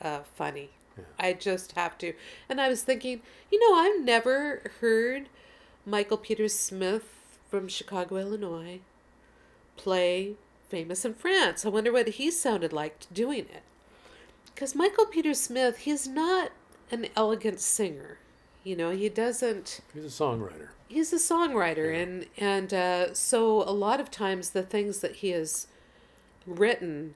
uh, 0.00 0.20
funny. 0.36 0.70
Yeah. 0.96 1.04
I 1.18 1.32
just 1.32 1.72
have 1.72 1.96
to. 1.98 2.14
And 2.48 2.60
I 2.60 2.68
was 2.68 2.82
thinking, 2.82 3.22
you 3.50 3.58
know, 3.60 3.76
I've 3.76 4.04
never 4.04 4.70
heard 4.80 5.28
Michael 5.86 6.16
Peter 6.18 6.48
Smith 6.48 7.04
from 7.50 7.68
Chicago, 7.68 8.16
Illinois 8.16 8.80
play 9.76 10.34
Famous 10.68 11.04
in 11.04 11.12
France. 11.14 11.66
I 11.66 11.68
wonder 11.68 11.92
what 11.92 12.08
he 12.08 12.30
sounded 12.30 12.72
like 12.72 13.06
doing 13.12 13.40
it. 13.40 13.62
Because 14.54 14.74
Michael 14.74 15.04
Peter 15.06 15.34
Smith, 15.34 15.78
he's 15.78 16.06
not 16.08 16.50
an 16.90 17.08
elegant 17.14 17.60
singer. 17.60 18.18
You 18.64 18.76
know, 18.76 18.90
he 18.90 19.08
doesn't 19.08 19.80
He's 19.92 20.04
a 20.04 20.08
songwriter. 20.24 20.68
he's 20.88 21.12
a 21.12 21.16
songwriter 21.16 21.94
and 22.00 22.26
and 22.38 22.72
uh, 22.72 23.12
so 23.12 23.62
a 23.64 23.72
lot 23.72 24.00
of 24.00 24.10
times 24.10 24.50
the 24.50 24.62
things 24.62 25.00
that 25.00 25.16
he 25.16 25.30
has 25.30 25.66
written 26.46 27.14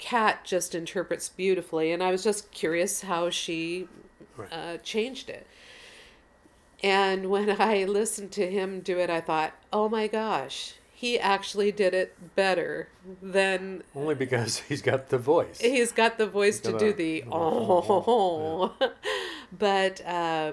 kat 0.00 0.44
just 0.44 0.74
interprets 0.74 1.28
beautifully 1.28 1.92
and 1.92 2.02
i 2.02 2.10
was 2.10 2.24
just 2.24 2.50
curious 2.50 3.02
how 3.02 3.30
she 3.30 3.86
Right. 4.36 4.52
uh, 4.52 4.76
changed 4.78 5.28
it 5.28 5.46
and 6.82 7.28
when 7.30 7.50
i 7.60 7.84
listened 7.84 8.32
to 8.32 8.50
him 8.50 8.80
do 8.80 8.98
it 8.98 9.10
i 9.10 9.20
thought 9.20 9.52
oh 9.72 9.88
my 9.88 10.06
gosh 10.06 10.74
he 10.94 11.18
actually 11.18 11.72
did 11.72 11.94
it 11.94 12.14
better 12.36 12.88
than 13.22 13.82
Only 13.94 14.14
because 14.14 14.58
he's 14.68 14.82
got 14.82 15.08
the 15.08 15.16
voice. 15.18 15.58
he's 15.60 15.92
got 15.92 16.18
the 16.18 16.26
voice 16.26 16.58
He's 16.60 16.72
to 16.72 16.78
do 16.78 16.90
a- 16.90 16.92
the 16.92 17.24
oh, 17.32 18.04
oh 18.06 18.90
but 19.58 20.00
uh, 20.06 20.52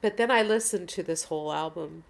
but 0.00 0.16
then 0.16 0.30
i 0.30 0.42
listened 0.42 0.88
to 0.90 1.02
this 1.02 1.24
whole 1.24 1.52
album 1.52 2.04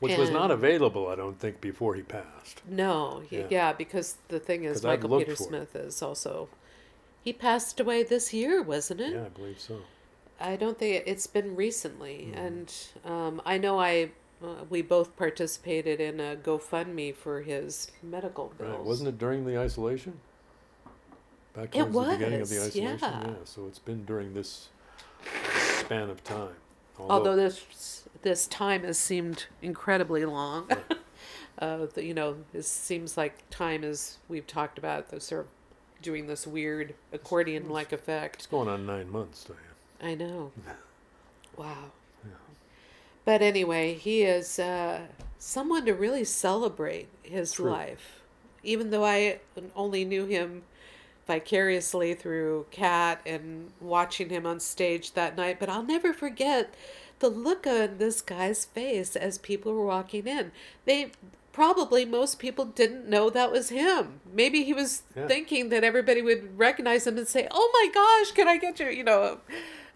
Which 0.00 0.16
was 0.18 0.30
not 0.30 0.50
available, 0.50 1.08
I 1.08 1.14
don't 1.14 1.38
think, 1.38 1.60
before 1.60 1.94
he 1.94 2.02
passed. 2.02 2.60
No, 2.68 3.22
he, 3.30 3.38
Yeah. 3.38 3.46
yeah. 3.50 3.72
because 3.72 4.16
the 4.28 4.38
thing 4.38 4.64
is, 4.64 4.82
Michael 4.82 5.18
Peter. 5.18 5.34
Smith 5.36 5.74
is 5.74 6.02
also. 6.02 6.48
He 7.22 7.32
passed 7.32 7.80
away 7.80 8.02
this 8.02 8.32
year, 8.32 8.62
wasn't 8.62 9.00
it? 9.00 9.12
Yeah, 9.14 9.24
I 9.24 9.28
believe 9.30 9.58
so. 9.58 9.80
I 10.38 10.56
don't 10.56 10.78
think 10.78 10.96
it, 10.96 11.04
it's 11.06 11.26
been 11.26 11.56
recently, 11.56 12.28
Mm-hmm. 12.30 12.38
and 12.38 12.74
um, 13.04 13.42
I 13.46 13.56
know 13.58 13.80
I 13.80 14.10
uh, 14.44 14.64
we 14.68 14.82
both 14.82 15.16
participated 15.16 15.98
in 15.98 16.20
a 16.20 16.36
GoFundMe 16.36 17.14
for 17.14 17.40
his 17.40 17.90
medical 18.02 18.52
bills. 18.58 18.70
Right. 18.76 18.84
Wasn't 18.84 19.08
it 19.08 19.18
during 19.18 19.46
the 19.46 19.58
isolation? 19.58 20.20
Back 21.54 21.74
It 21.74 21.90
towards 21.90 21.94
the 22.10 22.16
beginning 22.16 22.40
of 22.42 22.48
the 22.50 22.56
was, 22.58 22.66
isolation? 22.66 22.98
yeah. 23.00 23.34
So 23.44 23.66
it's 23.66 23.78
been 23.78 24.04
during 24.04 24.34
this 24.34 24.68
span 25.78 26.10
of 26.10 26.22
time. 26.22 26.54
Although 26.98 27.34
this 27.36 27.95
this 28.22 28.46
time 28.46 28.82
has 28.84 28.98
seemed 28.98 29.46
incredibly 29.62 30.24
long. 30.24 30.68
Uh, 31.58 31.86
the, 31.94 32.04
you 32.04 32.12
know, 32.12 32.36
it 32.52 32.66
seems 32.66 33.16
like 33.16 33.48
time 33.48 33.82
is 33.82 34.18
we've 34.28 34.46
talked 34.46 34.76
about 34.76 35.08
the 35.08 35.18
sort 35.18 35.40
of 35.40 35.46
doing 36.02 36.26
this 36.26 36.46
weird 36.46 36.94
accordion 37.14 37.70
like 37.70 37.92
effect. 37.92 38.36
it's 38.36 38.46
going 38.46 38.68
on 38.68 38.84
nine 38.84 39.10
months, 39.10 39.44
Diane. 39.44 40.12
I 40.12 40.14
know. 40.14 40.52
Wow. 41.56 41.92
But 43.24 43.40
anyway, 43.40 43.94
he 43.94 44.22
is 44.22 44.58
uh, 44.58 45.00
someone 45.38 45.86
to 45.86 45.94
really 45.94 46.24
celebrate 46.24 47.08
his 47.22 47.52
True. 47.52 47.70
life. 47.70 48.20
Even 48.62 48.90
though 48.90 49.04
I 49.04 49.40
only 49.74 50.04
knew 50.04 50.26
him 50.26 50.62
vicariously 51.26 52.14
through 52.14 52.66
Cat 52.70 53.20
and 53.26 53.72
watching 53.80 54.28
him 54.28 54.46
on 54.46 54.60
stage 54.60 55.12
that 55.14 55.36
night, 55.36 55.58
but 55.58 55.68
I'll 55.68 55.82
never 55.82 56.12
forget 56.12 56.74
the 57.18 57.28
look 57.28 57.66
on 57.66 57.98
this 57.98 58.20
guy's 58.20 58.64
face 58.64 59.16
as 59.16 59.38
people 59.38 59.72
were 59.74 59.86
walking 59.86 60.26
in. 60.26 60.52
They 60.84 61.12
probably 61.52 62.04
most 62.04 62.38
people 62.38 62.64
didn't 62.66 63.08
know 63.08 63.30
that 63.30 63.50
was 63.50 63.70
him. 63.70 64.20
Maybe 64.30 64.62
he 64.64 64.74
was 64.74 65.02
Yeah. 65.16 65.26
thinking 65.26 65.70
that 65.70 65.82
everybody 65.84 66.20
would 66.20 66.58
recognize 66.58 67.06
him 67.06 67.16
and 67.16 67.26
say, 67.26 67.48
"Oh 67.50 67.70
my 67.72 67.90
gosh, 67.94 68.32
can 68.32 68.46
I 68.48 68.58
get 68.58 68.78
your, 68.78 68.90
you 68.90 69.04
know, 69.04 69.38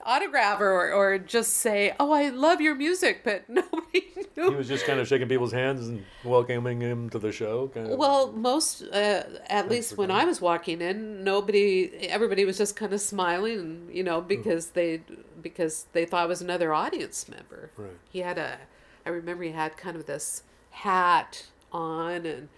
autograph 0.07 0.61
or 0.61 0.93
or 0.93 1.19
just 1.19 1.53
say, 1.59 1.95
"Oh, 2.01 2.11
I 2.13 2.31
love 2.31 2.61
your 2.63 2.75
music," 2.75 3.21
but 3.25 3.47
nobody 3.49 4.07
He 4.35 4.41
was 4.41 4.69
just 4.69 4.87
kind 4.87 4.99
of 4.99 5.07
shaking 5.07 5.29
people's 5.29 5.53
hands 5.53 5.87
and 5.87 6.03
welcoming 6.25 6.81
him 6.81 7.11
to 7.11 7.19
the 7.19 7.31
show. 7.31 7.69
Kind 7.69 7.91
of. 7.91 7.99
Well, 7.99 8.33
most, 8.33 8.83
uh, 8.85 9.25
at 9.49 9.69
least 9.69 9.99
when 9.99 10.11
I 10.11 10.25
was 10.25 10.41
walking 10.41 10.81
in, 10.81 11.23
nobody, 11.25 11.91
everybody 12.09 12.47
was 12.47 12.57
just 12.57 12.75
kind 12.75 12.95
of 12.95 13.03
smiling, 13.03 13.91
you 13.93 14.03
know, 14.03 14.23
because 14.23 14.71
they, 14.71 15.03
because 15.41 15.87
they 15.93 16.05
thought 16.05 16.25
I 16.25 16.27
was 16.27 16.41
another 16.41 16.73
audience 16.73 17.29
member. 17.29 17.71
Right. 17.77 17.91
He 18.13 18.21
had 18.21 18.39
a, 18.39 18.59
I 19.05 19.11
remember 19.11 19.45
he 19.45 19.51
had 19.53 19.77
kind 19.77 19.97
of 19.97 20.07
this 20.07 20.43
hat 20.71 21.47
on, 21.73 22.27
and 22.27 22.49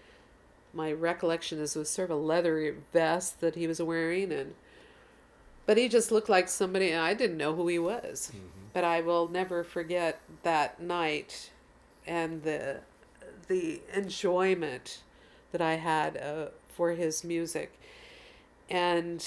my 0.73 0.93
recollection 0.93 1.59
is 1.59 1.77
it 1.77 1.79
was 1.79 1.91
sort 1.91 2.11
of 2.11 2.19
a 2.19 2.21
leather 2.21 2.75
vest 2.93 3.41
that 3.41 3.55
he 3.55 3.67
was 3.67 3.81
wearing, 3.81 4.33
and, 4.33 4.55
but 5.67 5.77
he 5.77 5.89
just 5.89 6.11
looked 6.11 6.29
like 6.29 6.49
somebody 6.49 6.95
I 6.95 7.15
didn't 7.15 7.37
know 7.37 7.55
who 7.55 7.69
he 7.69 7.79
was. 7.79 8.33
But 8.73 8.85
I 8.85 9.03
will 9.03 9.29
never 9.29 9.63
forget 9.65 10.21
that 10.43 10.81
night, 10.81 11.51
and 12.07 12.43
the, 12.43 12.81
the 13.49 13.83
enjoyment 13.93 15.03
that 15.53 15.61
I 15.61 15.75
had 15.75 16.17
uh, 16.17 16.47
for 16.69 16.93
his 16.93 17.23
music. 17.23 17.79
And 18.71 19.23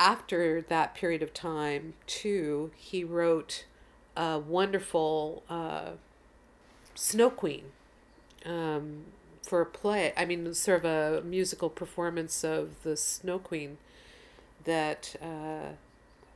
after 0.00 0.62
that 0.62 0.94
period 0.94 1.22
of 1.22 1.34
time, 1.34 1.92
too, 2.06 2.70
he 2.74 3.04
wrote 3.04 3.66
a 4.16 4.38
wonderful 4.38 5.42
uh, 5.50 5.90
Snow 6.94 7.28
Queen 7.28 7.64
um, 8.46 9.04
for 9.42 9.60
a 9.60 9.66
play. 9.66 10.14
I 10.16 10.24
mean, 10.24 10.52
sort 10.54 10.84
of 10.84 11.20
a 11.20 11.22
musical 11.22 11.68
performance 11.68 12.42
of 12.42 12.82
the 12.82 12.96
Snow 12.96 13.38
Queen 13.38 13.76
that 14.64 15.14
uh, 15.22 15.74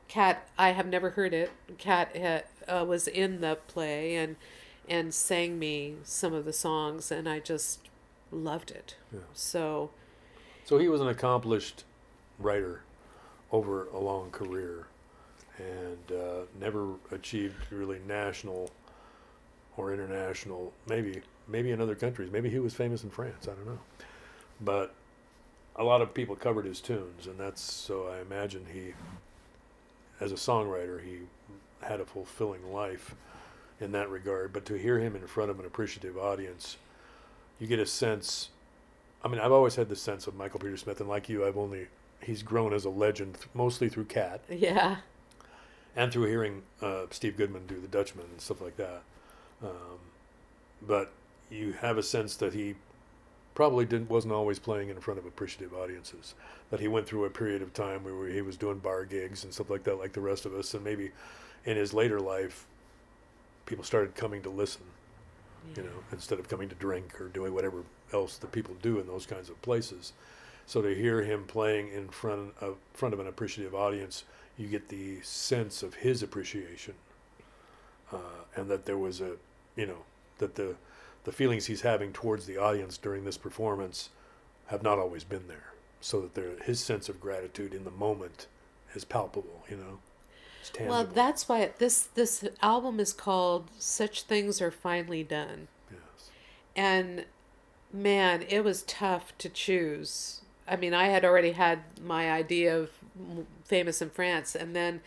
Kat, 0.07 0.47
I 0.59 0.71
have 0.71 0.85
never 0.85 1.11
heard 1.11 1.33
it. 1.33 1.51
Kat 1.79 2.15
uh, 2.15 2.71
uh, 2.71 2.85
was 2.85 3.07
in 3.07 3.41
the 3.41 3.57
play 3.67 4.15
and 4.15 4.35
and 4.87 5.11
sang 5.15 5.57
me 5.57 5.95
some 6.03 6.31
of 6.31 6.45
the 6.45 6.53
songs, 6.53 7.11
and 7.11 7.27
I 7.27 7.39
just 7.39 7.79
loved 8.31 8.69
it. 8.69 8.95
Yeah. 9.11 9.21
So, 9.33 9.89
So 10.63 10.77
he 10.77 10.87
was 10.87 11.01
an 11.01 11.07
accomplished 11.07 11.83
writer 12.37 12.84
over 13.55 13.87
a 13.93 13.97
long 13.97 14.29
career 14.31 14.87
and 15.57 16.17
uh, 16.17 16.41
never 16.59 16.95
achieved 17.11 17.55
really 17.71 17.99
national 18.05 18.69
or 19.77 19.93
international, 19.93 20.73
maybe 20.87 21.21
maybe 21.47 21.71
in 21.71 21.79
other 21.79 21.95
countries. 21.95 22.29
Maybe 22.31 22.49
he 22.49 22.59
was 22.59 22.73
famous 22.73 23.03
in 23.03 23.09
France. 23.09 23.47
I 23.47 23.53
don't 23.53 23.65
know. 23.65 23.79
But 24.59 24.93
a 25.77 25.83
lot 25.83 26.01
of 26.01 26.13
people 26.13 26.35
covered 26.35 26.65
his 26.65 26.81
tunes, 26.81 27.27
and 27.27 27.37
that's 27.37 27.61
so 27.61 28.07
I 28.07 28.19
imagine 28.19 28.65
he, 28.71 28.93
as 30.19 30.31
a 30.33 30.35
songwriter, 30.35 31.01
he 31.01 31.19
had 31.81 32.01
a 32.01 32.05
fulfilling 32.05 32.73
life 32.73 33.15
in 33.79 33.93
that 33.93 34.09
regard. 34.09 34.51
But 34.51 34.65
to 34.65 34.73
hear 34.73 34.99
him 34.99 35.15
in 35.15 35.27
front 35.27 35.49
of 35.49 35.59
an 35.59 35.65
appreciative 35.65 36.17
audience, 36.17 36.77
you 37.59 37.67
get 37.67 37.79
a 37.79 37.85
sense. 37.85 38.49
I 39.23 39.29
mean, 39.29 39.39
I've 39.39 39.51
always 39.53 39.75
had 39.75 39.87
the 39.87 39.95
sense 39.95 40.27
of 40.27 40.35
Michael 40.35 40.59
Peter 40.59 40.77
Smith, 40.77 40.99
and 40.99 41.09
like 41.09 41.29
you, 41.29 41.45
I've 41.45 41.57
only 41.57 41.87
he's 42.25 42.43
grown 42.43 42.73
as 42.73 42.85
a 42.85 42.89
legend 42.89 43.35
th- 43.35 43.47
mostly 43.53 43.87
through 43.87 44.05
Cat 44.05 44.41
yeah. 44.49 44.97
and 45.95 46.11
through 46.11 46.25
hearing 46.25 46.63
uh, 46.81 47.03
Steve 47.11 47.37
Goodman 47.37 47.67
do 47.67 47.79
the 47.79 47.87
Dutchman 47.87 48.25
and 48.31 48.41
stuff 48.41 48.61
like 48.61 48.77
that. 48.77 49.03
Um, 49.63 49.99
but 50.81 51.11
you 51.49 51.73
have 51.73 51.97
a 51.97 52.03
sense 52.03 52.35
that 52.37 52.53
he 52.53 52.75
probably 53.53 53.85
didn't 53.85 54.09
wasn't 54.09 54.33
always 54.33 54.59
playing 54.59 54.89
in 54.89 54.99
front 54.99 55.19
of 55.19 55.25
appreciative 55.25 55.73
audiences. 55.73 56.33
That 56.71 56.79
he 56.79 56.87
went 56.87 57.07
through 57.07 57.25
a 57.25 57.29
period 57.29 57.61
of 57.61 57.73
time 57.73 58.03
where 58.03 58.27
he 58.27 58.41
was 58.41 58.57
doing 58.57 58.79
bar 58.79 59.05
gigs 59.05 59.43
and 59.43 59.53
stuff 59.53 59.69
like 59.69 59.83
that, 59.83 59.99
like 59.99 60.13
the 60.13 60.21
rest 60.21 60.45
of 60.45 60.53
us, 60.53 60.73
and 60.73 60.83
maybe 60.83 61.11
in 61.63 61.77
his 61.77 61.93
later 61.93 62.19
life, 62.19 62.65
people 63.65 63.83
started 63.83 64.15
coming 64.15 64.41
to 64.41 64.49
listen. 64.49 64.83
You 65.75 65.81
know, 65.81 66.03
instead 66.11 66.37
of 66.37 66.47
coming 66.47 66.69
to 66.69 66.75
drink 66.75 67.19
or 67.19 67.27
doing 67.27 67.51
whatever 67.51 67.81
else 68.13 68.37
that 68.37 68.51
people 68.51 68.75
do 68.83 68.99
in 68.99 69.07
those 69.07 69.25
kinds 69.25 69.49
of 69.49 69.59
places. 69.63 70.13
So 70.67 70.81
to 70.81 70.95
hear 70.95 71.23
him 71.23 71.45
playing 71.45 71.89
in 71.89 72.09
front 72.09 72.53
of 72.59 72.77
front 72.93 73.13
of 73.13 73.19
an 73.19 73.27
appreciative 73.27 73.75
audience, 73.75 74.23
you 74.57 74.67
get 74.67 74.89
the 74.89 75.21
sense 75.21 75.83
of 75.83 75.95
his 75.95 76.23
appreciation, 76.23 76.95
uh, 78.11 78.43
and 78.55 78.69
that 78.69 78.85
there 78.85 78.97
was 78.97 79.21
a, 79.21 79.33
you 79.75 79.85
know, 79.85 80.03
that 80.39 80.55
the 80.55 80.75
the 81.23 81.31
feelings 81.31 81.65
he's 81.65 81.81
having 81.81 82.13
towards 82.13 82.45
the 82.45 82.57
audience 82.57 82.97
during 82.97 83.25
this 83.25 83.37
performance 83.37 84.09
have 84.67 84.81
not 84.83 84.99
always 84.99 85.23
been 85.23 85.47
there. 85.47 85.73
So 86.01 86.21
that 86.21 86.35
there, 86.35 86.51
his 86.63 86.79
sense 86.79 87.09
of 87.09 87.19
gratitude 87.19 87.73
in 87.73 87.83
the 87.83 87.91
moment 87.91 88.47
is 88.93 89.05
palpable. 89.05 89.63
You 89.69 89.77
know. 89.77 89.99
Well, 90.79 91.05
that's 91.05 91.47
why 91.47 91.71
this 91.77 92.03
this 92.15 92.43
album 92.61 92.99
is 92.99 93.13
called 93.13 93.69
"Such 93.77 94.23
Things 94.23 94.61
Are 94.61 94.71
Finally 94.71 95.23
Done," 95.23 95.67
yes. 95.91 96.29
and 96.75 97.25
man, 97.93 98.43
it 98.49 98.63
was 98.63 98.81
tough 98.83 99.37
to 99.37 99.49
choose. 99.49 100.41
I 100.67 100.75
mean, 100.75 100.93
I 100.93 101.07
had 101.07 101.23
already 101.23 101.51
had 101.51 101.79
my 102.03 102.31
idea 102.31 102.77
of 102.77 102.89
famous 103.65 104.01
in 104.01 104.09
France, 104.09 104.55
and 104.55 104.75
then 104.75 105.01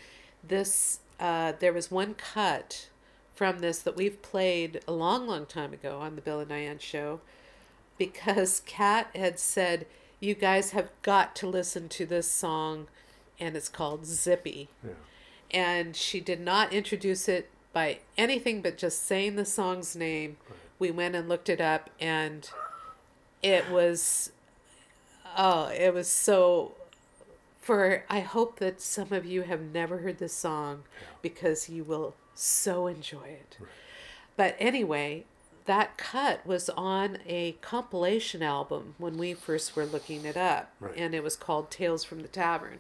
this 0.47 1.00
uh, 1.19 1.53
there 1.59 1.73
was 1.73 1.91
one 1.91 2.15
cut 2.15 2.88
from 3.35 3.59
this 3.59 3.79
that 3.81 3.97
we've 3.97 4.21
played 4.23 4.81
a 4.87 4.93
long, 4.93 5.27
long 5.27 5.47
time 5.47 5.73
ago 5.73 5.99
on 5.99 6.15
the 6.17 6.23
Bill 6.23 6.41
and 6.41 6.49
Diane 6.49 6.79
show, 6.79 7.21
because 7.99 8.62
Kat 8.67 9.09
had 9.15 9.38
said, 9.38 9.87
"You 10.21 10.35
guys 10.35 10.71
have 10.71 10.91
got 11.03 11.35
to 11.37 11.47
listen 11.49 11.88
to 11.91 12.07
this 12.07 12.31
song," 12.31 12.87
and 13.41 13.57
it's 13.57 13.69
called 13.69 14.07
Zippy 14.07 14.69
Yeah. 14.85 14.91
and 15.50 15.97
she 15.97 16.21
did 16.21 16.41
not 16.41 16.73
introduce 16.73 17.29
it 17.29 17.50
by 17.73 17.99
anything 18.17 18.61
but 18.62 18.77
just 18.79 19.05
saying 19.07 19.37
the 19.37 19.45
song's 19.45 19.95
name. 19.97 20.37
We 20.79 20.91
went 20.91 21.15
and 21.17 21.28
looked 21.28 21.49
it 21.49 21.61
up, 21.61 21.91
and 22.00 22.49
it 23.43 23.69
was, 23.71 24.30
oh, 25.39 25.69
it 25.69 25.95
was 25.95 26.09
so. 26.09 26.73
For 27.61 28.05
I 28.09 28.21
hope 28.21 28.59
that 28.61 28.81
some 28.81 29.13
of 29.13 29.25
you 29.27 29.43
have 29.43 29.61
never 29.61 29.99
heard 29.99 30.19
this 30.19 30.33
song 30.33 30.85
because 31.23 31.69
you 31.69 31.85
will 31.85 32.15
so 32.35 32.87
enjoy 32.87 33.25
it. 33.29 33.59
But 34.37 34.57
anyway, 34.59 35.25
that 35.67 35.99
cut 35.99 36.47
was 36.47 36.71
on 36.71 37.19
a 37.27 37.53
compilation 37.61 38.43
album 38.43 38.95
when 38.97 39.19
we 39.19 39.35
first 39.35 39.77
were 39.77 39.85
looking 39.85 40.25
it 40.25 40.37
up, 40.37 40.71
Right. 40.81 40.95
and 40.97 41.15
it 41.15 41.23
was 41.23 41.37
called 41.37 41.71
Tales 41.71 42.05
from 42.05 42.21
the 42.23 42.29
Tavern. 42.29 42.79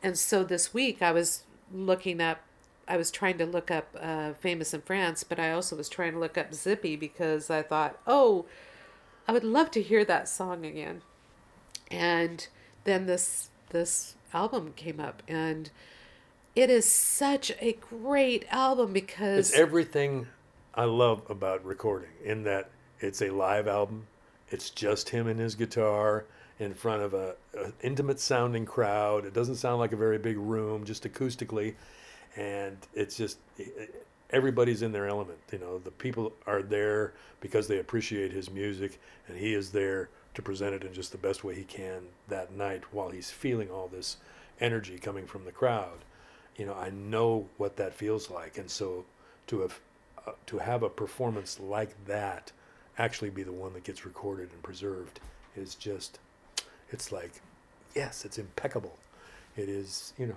And 0.00 0.16
so 0.16 0.44
this 0.44 0.72
week 0.72 1.02
I 1.02 1.10
was 1.10 1.42
looking 1.72 2.20
up, 2.20 2.40
I 2.86 2.96
was 2.96 3.10
trying 3.10 3.38
to 3.38 3.46
look 3.46 3.70
up 3.72 3.96
uh, 4.00 4.34
Famous 4.34 4.72
in 4.72 4.82
France, 4.82 5.24
but 5.24 5.40
I 5.40 5.50
also 5.50 5.74
was 5.74 5.88
trying 5.88 6.12
to 6.12 6.20
look 6.20 6.38
up 6.38 6.54
Zippy 6.54 6.94
because 6.94 7.50
I 7.50 7.62
thought, 7.62 7.98
oh, 8.06 8.44
I 9.26 9.32
would 9.32 9.42
love 9.44 9.72
to 9.72 9.82
hear 9.82 10.04
that 10.04 10.28
song 10.28 10.64
again. 10.64 11.02
And 11.90 12.46
then 12.84 13.06
this 13.06 13.48
this 13.70 14.14
album 14.32 14.72
came 14.76 15.00
up, 15.00 15.22
and 15.28 15.70
it 16.54 16.70
is 16.70 16.90
such 16.90 17.52
a 17.60 17.72
great 17.74 18.44
album 18.50 18.92
because 18.92 19.50
It's 19.50 19.58
everything 19.58 20.28
I 20.74 20.84
love 20.84 21.22
about 21.28 21.64
recording 21.64 22.10
in 22.24 22.44
that 22.44 22.70
it's 23.00 23.22
a 23.22 23.30
live 23.30 23.66
album. 23.68 24.06
It's 24.50 24.70
just 24.70 25.08
him 25.08 25.26
and 25.26 25.38
his 25.38 25.54
guitar 25.54 26.26
in 26.58 26.74
front 26.74 27.02
of 27.02 27.14
a, 27.14 27.34
a 27.58 27.72
intimate 27.82 28.20
sounding 28.20 28.64
crowd. 28.64 29.24
It 29.24 29.34
doesn't 29.34 29.56
sound 29.56 29.78
like 29.80 29.92
a 29.92 29.96
very 29.96 30.18
big 30.18 30.38
room, 30.38 30.84
just 30.84 31.04
acoustically, 31.04 31.74
and 32.36 32.76
it's 32.94 33.16
just 33.16 33.38
everybody's 34.30 34.82
in 34.82 34.92
their 34.92 35.08
element. 35.08 35.38
You 35.52 35.58
know, 35.58 35.78
the 35.78 35.90
people 35.90 36.32
are 36.46 36.62
there 36.62 37.14
because 37.40 37.66
they 37.66 37.78
appreciate 37.78 38.32
his 38.32 38.50
music, 38.50 39.00
and 39.28 39.36
he 39.36 39.54
is 39.54 39.70
there 39.70 40.08
to 40.34 40.42
present 40.42 40.74
it 40.74 40.84
in 40.84 40.92
just 40.92 41.12
the 41.12 41.18
best 41.18 41.44
way 41.44 41.54
he 41.54 41.64
can 41.64 42.02
that 42.28 42.52
night 42.52 42.82
while 42.92 43.10
he's 43.10 43.30
feeling 43.30 43.70
all 43.70 43.88
this 43.88 44.16
energy 44.60 44.98
coming 44.98 45.26
from 45.26 45.44
the 45.44 45.52
crowd. 45.52 45.98
You 46.56 46.66
know, 46.66 46.74
I 46.74 46.90
know 46.90 47.48
what 47.56 47.76
that 47.76 47.94
feels 47.94 48.30
like, 48.30 48.58
and 48.58 48.70
so 48.70 49.04
to 49.48 49.60
have 49.60 49.80
uh, 50.26 50.32
to 50.46 50.58
have 50.58 50.82
a 50.82 50.88
performance 50.88 51.58
like 51.60 51.94
that 52.06 52.52
actually 52.98 53.30
be 53.30 53.42
the 53.42 53.52
one 53.52 53.72
that 53.74 53.84
gets 53.84 54.06
recorded 54.06 54.50
and 54.52 54.62
preserved 54.62 55.20
is 55.56 55.74
just 55.74 56.18
it's 56.90 57.10
like 57.12 57.32
yes 57.94 58.24
it's 58.24 58.38
impeccable 58.38 58.96
it 59.56 59.68
is 59.68 60.12
you 60.16 60.26
know 60.26 60.36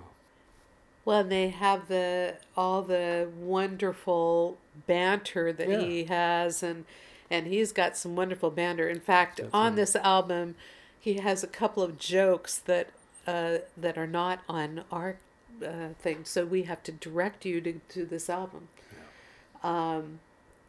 Well, 1.04 1.20
and 1.20 1.30
they 1.32 1.48
have 1.50 1.88
the 1.88 2.34
all 2.56 2.82
the 2.82 3.28
wonderful 3.38 4.58
banter 4.86 5.52
that 5.52 5.68
Yeah. 5.68 5.80
he 5.80 6.04
has, 6.04 6.62
and 6.62 6.84
and 7.30 7.46
he's 7.46 7.72
got 7.72 7.96
some 7.96 8.16
wonderful 8.16 8.50
banter. 8.50 8.88
In 8.88 9.00
fact, 9.00 9.40
on 9.52 9.74
this 9.74 9.94
album, 9.96 10.54
he 10.98 11.14
has 11.14 11.42
a 11.44 11.48
couple 11.48 11.82
of 11.82 11.98
jokes 11.98 12.58
that 12.58 12.90
uh, 13.26 13.58
that 13.76 13.98
are 13.98 14.06
not 14.06 14.40
on 14.48 14.84
our 14.90 15.16
uh, 15.64 15.88
thing, 15.98 16.24
so 16.24 16.44
we 16.44 16.62
have 16.62 16.82
to 16.84 16.92
direct 16.92 17.44
you 17.44 17.60
to 17.60 17.80
to 17.90 18.04
this 18.04 18.30
album. 18.30 18.68
Um, 19.62 20.20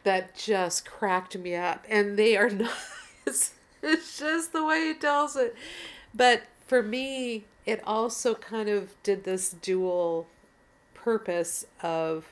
that 0.03 0.35
just 0.35 0.85
cracked 0.85 1.37
me 1.37 1.55
up, 1.55 1.85
and 1.89 2.17
they 2.17 2.35
are 2.37 2.49
not. 2.49 2.71
It's, 3.25 3.53
it's 3.81 4.19
just 4.19 4.53
the 4.53 4.65
way 4.65 4.87
he 4.87 4.93
tells 4.93 5.35
it, 5.35 5.55
but 6.13 6.43
for 6.65 6.83
me, 6.83 7.45
it 7.65 7.81
also 7.85 8.35
kind 8.35 8.67
of 8.67 9.01
did 9.03 9.23
this 9.23 9.51
dual 9.51 10.27
purpose 10.93 11.65
of 11.81 12.25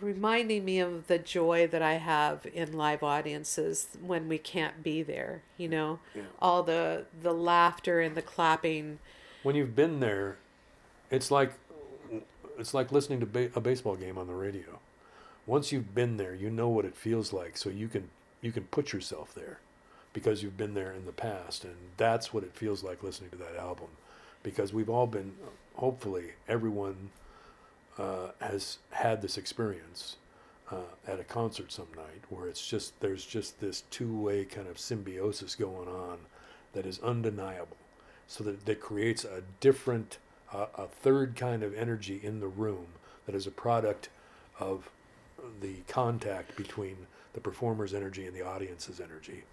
reminding 0.00 0.64
me 0.64 0.78
of 0.80 1.06
the 1.06 1.18
joy 1.18 1.66
that 1.68 1.82
I 1.82 1.94
have 1.94 2.46
in 2.52 2.72
live 2.72 3.02
audiences 3.02 3.88
when 4.00 4.28
we 4.28 4.38
can't 4.38 4.82
be 4.82 5.02
there, 5.02 5.42
you 5.56 5.68
know. 5.68 5.98
Yeah. 6.14 6.22
All 6.40 6.62
the 6.62 7.04
the 7.20 7.32
laughter 7.34 8.00
and 8.00 8.14
the 8.16 8.22
clapping. 8.22 8.98
when 9.42 9.54
you've 9.56 9.76
been 9.76 10.00
there 10.00 10.36
it's 11.10 11.30
like 11.30 11.52
it's 12.58 12.72
like 12.74 12.90
listening 12.92 13.20
to 13.20 13.26
ba- 13.26 13.50
a 13.54 13.60
baseball 13.60 13.94
game 13.96 14.16
on 14.16 14.26
the 14.26 14.34
radio 14.34 14.78
once 15.46 15.70
you've 15.72 15.94
been 15.94 16.16
there 16.16 16.34
you 16.34 16.48
know 16.50 16.68
what 16.68 16.84
it 16.84 16.96
feels 16.96 17.32
like 17.32 17.56
so 17.56 17.68
you 17.68 17.86
can 17.88 18.08
you 18.40 18.50
can 18.52 18.64
put 18.64 18.92
yourself 18.92 19.34
there 19.34 19.58
because 20.14 20.42
you've 20.42 20.56
been 20.56 20.74
there 20.74 20.92
in 20.92 21.04
the 21.04 21.12
past 21.12 21.64
and 21.64 21.74
that's 21.98 22.32
what 22.32 22.42
it 22.42 22.54
feels 22.54 22.82
like 22.82 23.02
listening 23.02 23.30
to 23.30 23.36
that 23.36 23.56
album 23.56 23.88
because 24.42 24.72
we've 24.72 24.88
all 24.88 25.06
been 25.06 25.34
hopefully 25.74 26.32
everyone 26.48 27.10
uh, 27.98 28.28
has 28.40 28.78
had 28.90 29.22
this 29.22 29.38
experience 29.38 30.16
uh, 30.70 30.76
at 31.06 31.20
a 31.20 31.24
concert 31.24 31.70
some 31.70 31.86
night 31.96 32.22
where 32.30 32.48
it's 32.48 32.66
just 32.66 32.98
there's 33.00 33.24
just 33.24 33.60
this 33.60 33.82
two-way 33.90 34.44
kind 34.44 34.66
of 34.66 34.78
symbiosis 34.78 35.54
going 35.54 35.88
on 35.88 36.18
that 36.72 36.86
is 36.86 36.98
undeniable 37.00 37.76
so 38.26 38.42
that 38.42 38.64
that 38.64 38.80
creates 38.80 39.24
a 39.24 39.42
different 39.60 40.18
uh, 40.52 40.66
a 40.76 40.86
third 40.86 41.36
kind 41.36 41.62
of 41.62 41.74
energy 41.74 42.20
in 42.22 42.40
the 42.40 42.48
room 42.48 42.86
that 43.26 43.34
is 43.34 43.46
a 43.46 43.50
product 43.50 44.08
of 44.58 44.90
the 45.60 45.76
contact 45.88 46.56
between 46.56 46.96
the 47.34 47.40
performer's 47.40 47.92
energy 47.92 48.26
and 48.26 48.34
the 48.34 48.42
audience's 48.42 49.00
energy 49.00 49.44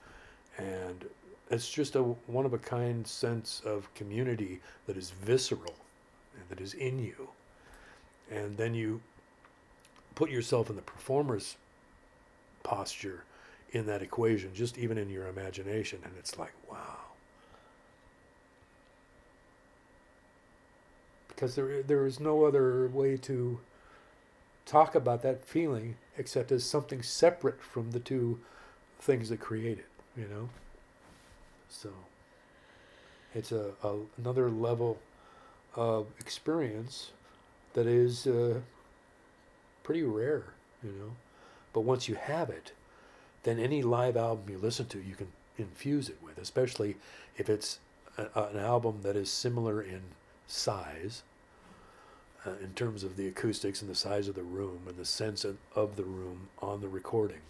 and 0.57 1.05
it's 1.51 1.69
just 1.69 1.95
a 1.95 2.01
one 2.01 2.45
of 2.45 2.53
a 2.53 2.57
kind 2.57 3.05
sense 3.05 3.61
of 3.65 3.93
community 3.93 4.61
that 4.87 4.97
is 4.97 5.11
visceral 5.11 5.75
and 6.35 6.43
that 6.49 6.61
is 6.61 6.73
in 6.73 6.97
you. 6.97 7.29
And 8.31 8.57
then 8.57 8.73
you 8.73 9.01
put 10.15 10.29
yourself 10.31 10.69
in 10.69 10.75
the 10.75 10.81
performer's 10.81 11.57
posture 12.63 13.23
in 13.71 13.85
that 13.87 14.01
equation, 14.01 14.53
just 14.53 14.77
even 14.77 14.97
in 14.97 15.09
your 15.09 15.27
imagination, 15.27 15.99
and 16.03 16.13
it's 16.17 16.37
like, 16.37 16.53
wow. 16.69 16.97
Because 21.27 21.55
there, 21.55 21.81
there 21.81 22.05
is 22.05 22.19
no 22.19 22.45
other 22.45 22.87
way 22.87 23.17
to 23.17 23.59
talk 24.65 24.95
about 24.95 25.21
that 25.23 25.43
feeling 25.43 25.95
except 26.17 26.51
as 26.51 26.63
something 26.63 27.01
separate 27.01 27.61
from 27.61 27.91
the 27.91 27.99
two 27.99 28.39
things 28.99 29.29
that 29.29 29.39
create 29.39 29.79
it, 29.79 29.89
you 30.15 30.27
know? 30.27 30.49
So 31.69 31.89
it's 33.33 33.51
a, 33.51 33.71
a 33.83 33.95
another 34.17 34.49
level 34.49 34.99
of 35.75 36.07
experience 36.19 37.11
that 37.73 37.87
is 37.87 38.27
uh, 38.27 38.59
pretty 39.83 40.03
rare, 40.03 40.43
you 40.83 40.91
know? 40.91 41.11
But 41.73 41.81
once 41.81 42.07
you 42.07 42.15
have 42.15 42.49
it, 42.49 42.73
then 43.43 43.59
any 43.59 43.81
live 43.81 44.17
album 44.17 44.49
you 44.49 44.57
listen 44.57 44.85
to, 44.87 45.01
you 45.01 45.15
can 45.15 45.27
infuse 45.57 46.09
it 46.09 46.17
with, 46.23 46.37
especially 46.37 46.97
if 47.37 47.49
it's 47.49 47.79
a, 48.17 48.27
an 48.35 48.57
album 48.57 48.99
that 49.03 49.15
is 49.15 49.29
similar 49.29 49.81
in 49.81 50.01
size, 50.47 51.23
uh, 52.45 52.51
in 52.61 52.73
terms 52.73 53.03
of 53.03 53.17
the 53.17 53.27
acoustics 53.27 53.81
and 53.81 53.89
the 53.89 53.95
size 53.95 54.27
of 54.27 54.35
the 54.35 54.43
room 54.43 54.81
and 54.87 54.97
the 54.97 55.05
sense 55.05 55.45
of, 55.45 55.57
of 55.75 55.95
the 55.95 56.03
room 56.03 56.49
on 56.59 56.81
the 56.81 56.87
recording. 56.87 57.41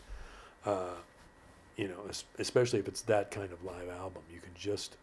Uh, 0.65 0.95
you 1.77 1.87
know, 1.87 2.09
especially 2.37 2.79
if 2.79 2.87
it's 2.87 3.01
that 3.01 3.31
kind 3.31 3.51
of 3.51 3.63
live 3.63 3.89
album, 3.89 4.21
you 4.31 4.39
can 4.39 4.51
just 4.53 4.97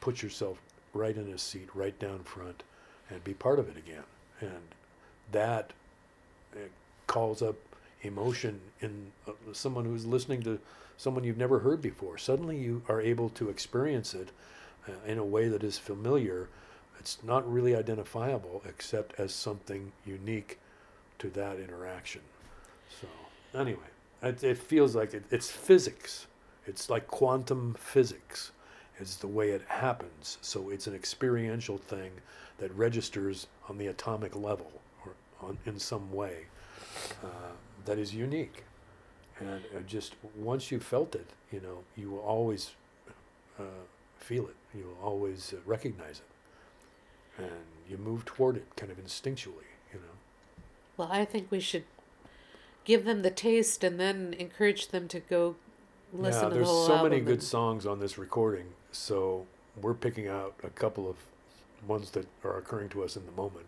put 0.00 0.22
yourself 0.22 0.58
right 0.94 1.16
in 1.16 1.28
a 1.28 1.38
seat, 1.38 1.68
right 1.74 1.96
down 1.98 2.20
front, 2.24 2.62
and 3.10 3.22
be 3.24 3.34
part 3.34 3.58
of 3.58 3.68
it 3.68 3.76
again. 3.76 4.04
And 4.40 4.62
that 5.32 5.72
calls 7.12 7.42
up 7.42 7.56
emotion 8.02 8.58
in 8.80 9.12
uh, 9.28 9.32
someone 9.52 9.84
who's 9.84 10.06
listening 10.06 10.42
to 10.42 10.58
someone 10.96 11.24
you've 11.24 11.36
never 11.36 11.58
heard 11.58 11.82
before. 11.82 12.16
Suddenly 12.16 12.56
you 12.56 12.82
are 12.88 13.02
able 13.02 13.28
to 13.30 13.50
experience 13.50 14.14
it 14.14 14.30
uh, 14.88 14.92
in 15.06 15.18
a 15.18 15.24
way 15.24 15.48
that 15.48 15.62
is 15.62 15.76
familiar. 15.76 16.48
It's 16.98 17.18
not 17.22 17.50
really 17.50 17.76
identifiable 17.76 18.62
except 18.66 19.20
as 19.20 19.34
something 19.34 19.92
unique 20.06 20.58
to 21.18 21.28
that 21.30 21.58
interaction. 21.58 22.22
So, 23.00 23.08
anyway, 23.58 23.90
it, 24.22 24.42
it 24.42 24.58
feels 24.58 24.94
like 24.96 25.12
it, 25.12 25.24
it's 25.30 25.50
physics. 25.50 26.26
It's 26.66 26.88
like 26.88 27.06
quantum 27.08 27.74
physics. 27.78 28.52
It's 28.98 29.16
the 29.16 29.26
way 29.26 29.50
it 29.50 29.62
happens. 29.68 30.38
So, 30.40 30.70
it's 30.70 30.86
an 30.86 30.94
experiential 30.94 31.76
thing 31.76 32.10
that 32.62 32.72
registers 32.76 33.48
on 33.68 33.76
the 33.76 33.88
atomic 33.88 34.36
level 34.36 34.70
or 35.04 35.12
on, 35.42 35.58
in 35.66 35.80
some 35.80 36.12
way. 36.12 36.46
Uh, 37.22 37.26
that 37.84 37.98
is 37.98 38.14
unique. 38.14 38.62
And 39.40 39.60
uh, 39.76 39.80
just 39.84 40.14
once 40.36 40.70
you 40.70 40.78
felt 40.78 41.16
it, 41.16 41.30
you 41.50 41.60
know, 41.60 41.78
you 41.96 42.08
will 42.08 42.20
always 42.20 42.70
uh, 43.58 43.64
feel 44.16 44.46
it. 44.46 44.54
You 44.72 44.84
will 44.84 45.04
always 45.04 45.52
uh, 45.52 45.56
recognize 45.66 46.20
it. 46.20 47.42
And 47.42 47.66
you 47.90 47.98
move 47.98 48.24
toward 48.24 48.56
it 48.56 48.66
kind 48.76 48.92
of 48.92 49.04
instinctually, 49.04 49.70
you 49.92 49.98
know. 49.98 50.14
Well, 50.96 51.08
I 51.10 51.24
think 51.24 51.50
we 51.50 51.58
should 51.58 51.84
give 52.84 53.04
them 53.04 53.22
the 53.22 53.30
taste 53.32 53.82
and 53.82 53.98
then 53.98 54.36
encourage 54.38 54.88
them 54.88 55.08
to 55.08 55.18
go 55.18 55.56
listen 56.12 56.44
yeah, 56.44 56.48
to 56.50 56.54
there's 56.54 56.68
the 56.68 56.72
whole 56.72 56.86
so 56.86 56.94
album. 56.94 57.10
many 57.10 57.22
good 57.22 57.42
songs 57.42 57.86
on 57.86 57.98
this 57.98 58.18
recording. 58.18 58.66
So 58.92 59.46
we're 59.80 59.94
picking 59.94 60.28
out 60.28 60.54
a 60.62 60.70
couple 60.70 61.10
of 61.10 61.16
ones 61.86 62.10
that 62.10 62.26
are 62.44 62.58
occurring 62.58 62.88
to 62.90 63.02
us 63.02 63.16
in 63.16 63.26
the 63.26 63.32
moment. 63.32 63.66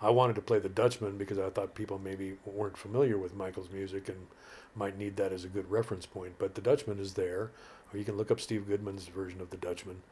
I 0.00 0.10
wanted 0.10 0.34
to 0.34 0.42
play 0.42 0.58
the 0.58 0.68
Dutchman 0.68 1.16
because 1.16 1.38
I 1.38 1.48
thought 1.50 1.74
people 1.74 1.98
maybe 1.98 2.34
weren't 2.44 2.76
familiar 2.76 3.16
with 3.18 3.36
Michael's 3.36 3.70
music 3.70 4.08
and 4.08 4.26
might 4.74 4.98
need 4.98 5.16
that 5.16 5.32
as 5.32 5.44
a 5.44 5.48
good 5.48 5.70
reference 5.70 6.06
point. 6.06 6.34
But 6.38 6.54
the 6.54 6.60
Dutchman 6.60 6.98
is 6.98 7.14
there, 7.14 7.50
or 7.92 7.98
you 7.98 8.04
can 8.04 8.16
look 8.16 8.30
up 8.30 8.40
Steve 8.40 8.66
Goodman's 8.66 9.06
version 9.06 9.40
of 9.40 9.50
the 9.50 9.56
Dutchman. 9.56 10.02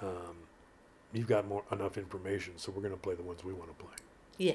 Um, 0.00 0.36
you've 1.12 1.26
got 1.26 1.48
more 1.48 1.64
enough 1.72 1.98
information, 1.98 2.54
so 2.56 2.70
we're 2.70 2.82
going 2.82 2.94
to 2.94 3.00
play 3.00 3.14
the 3.14 3.22
ones 3.22 3.42
we 3.42 3.52
want 3.52 3.76
to 3.76 3.84
play. 3.84 3.94
Yeah. 4.38 4.54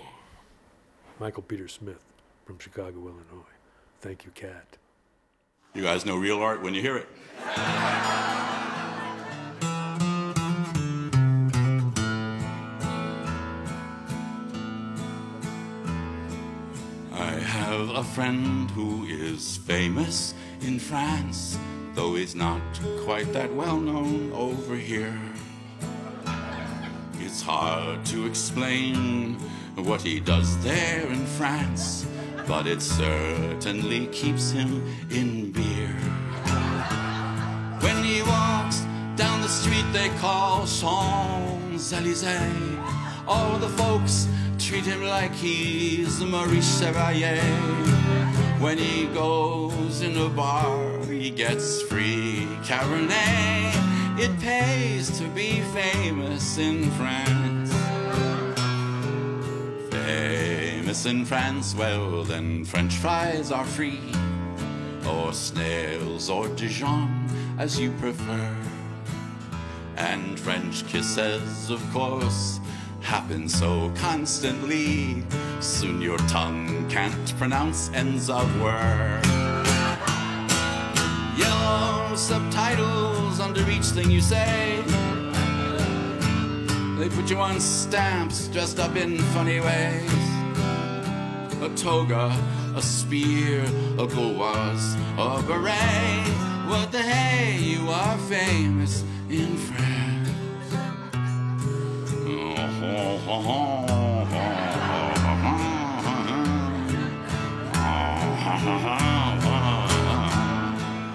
Michael 1.20 1.44
Peter 1.44 1.68
Smith 1.68 2.04
from 2.46 2.60
Chicago, 2.60 3.00
Illinois. 3.00 3.56
Thank 4.00 4.24
you, 4.24 4.32
Kat. 4.34 4.78
You 5.74 5.84
guys 5.84 6.06
know 6.06 6.16
real 6.16 6.40
art 6.40 6.62
when 6.62 6.74
you 6.74 6.82
hear 6.82 6.98
it. 6.98 7.08
A 17.98 18.04
friend 18.04 18.70
who 18.72 19.06
is 19.06 19.58
famous 19.58 20.36
in 20.62 20.78
France, 20.78 21.58
though 21.96 22.14
he's 22.14 22.36
not 22.36 22.62
quite 23.04 23.34
that 23.34 23.52
well 23.56 23.80
known 23.80 24.32
over 24.34 24.76
here. 24.76 25.20
It's 27.20 27.42
hard 27.42 28.06
to 28.06 28.28
explain 28.28 29.34
what 29.78 30.02
he 30.04 30.20
does 30.20 30.64
there 30.64 31.08
in 31.08 31.26
France, 31.26 32.06
but 32.46 32.68
it 32.68 32.84
certainly 32.84 34.06
keeps 34.08 34.52
him 34.52 34.86
in 35.10 35.52
beer. 35.52 35.96
When 37.82 38.04
he 38.04 38.22
walks 38.22 38.82
down 39.16 39.42
the 39.42 39.50
street 39.50 39.86
they 39.92 40.10
call 40.20 40.68
Champs 40.68 41.92
Elysees, 41.92 42.78
all 43.28 43.58
the 43.58 43.70
folks 43.70 44.28
treat 44.68 44.84
him 44.84 45.02
like 45.02 45.34
he's 45.34 46.22
Maurice 46.22 46.78
Chevalier. 46.78 47.42
When 48.60 48.78
he 48.78 49.06
goes 49.14 50.02
in 50.02 50.18
a 50.18 50.28
bar, 50.28 51.06
he 51.06 51.30
gets 51.30 51.82
free 51.84 52.46
Cabernet. 52.64 53.72
It 54.20 54.38
pays 54.42 55.18
to 55.20 55.28
be 55.30 55.62
famous 55.74 56.58
in 56.58 56.92
France. 56.92 57.72
Famous 59.90 61.06
in 61.06 61.24
France, 61.24 61.74
well 61.74 62.26
then 62.26 62.66
French 62.66 62.96
fries 62.96 63.54
are 63.54 63.64
free, 63.64 64.12
or 65.08 65.32
snails 65.32 66.30
or 66.30 66.50
Dijon 66.50 67.30
as 67.58 67.80
you 67.80 67.92
prefer. 68.02 68.54
And 69.96 70.38
French 70.38 70.86
kisses, 70.88 71.70
of 71.70 71.82
course, 71.94 72.60
happen 73.08 73.48
so 73.48 73.90
constantly. 73.96 75.24
Soon 75.62 76.02
your 76.02 76.18
tongue 76.28 76.86
can't 76.90 77.38
pronounce 77.38 77.90
ends 77.94 78.30
of 78.30 78.48
words. 78.62 79.26
Yellow 81.40 82.14
subtitles 82.18 83.40
under 83.40 83.62
each 83.70 83.86
thing 83.96 84.12
you 84.12 84.20
say. 84.20 84.84
They 87.00 87.08
put 87.08 87.30
you 87.30 87.38
on 87.38 87.62
stamps 87.62 88.50
dressed 88.50 88.78
up 88.78 88.98
in 88.98 89.20
funny 89.36 89.62
ways. 89.62 90.26
A 91.62 91.72
toga, 91.78 92.36
a 92.76 92.82
spear, 92.82 93.64
a 93.98 94.06
gauze, 94.06 94.96
a 95.18 95.42
beret. 95.48 96.28
What 96.68 96.92
the 96.92 97.02
hey, 97.02 97.58
you 97.58 97.88
are 97.90 98.18
famous 98.18 99.06
in 99.30 99.56
France. 99.56 100.07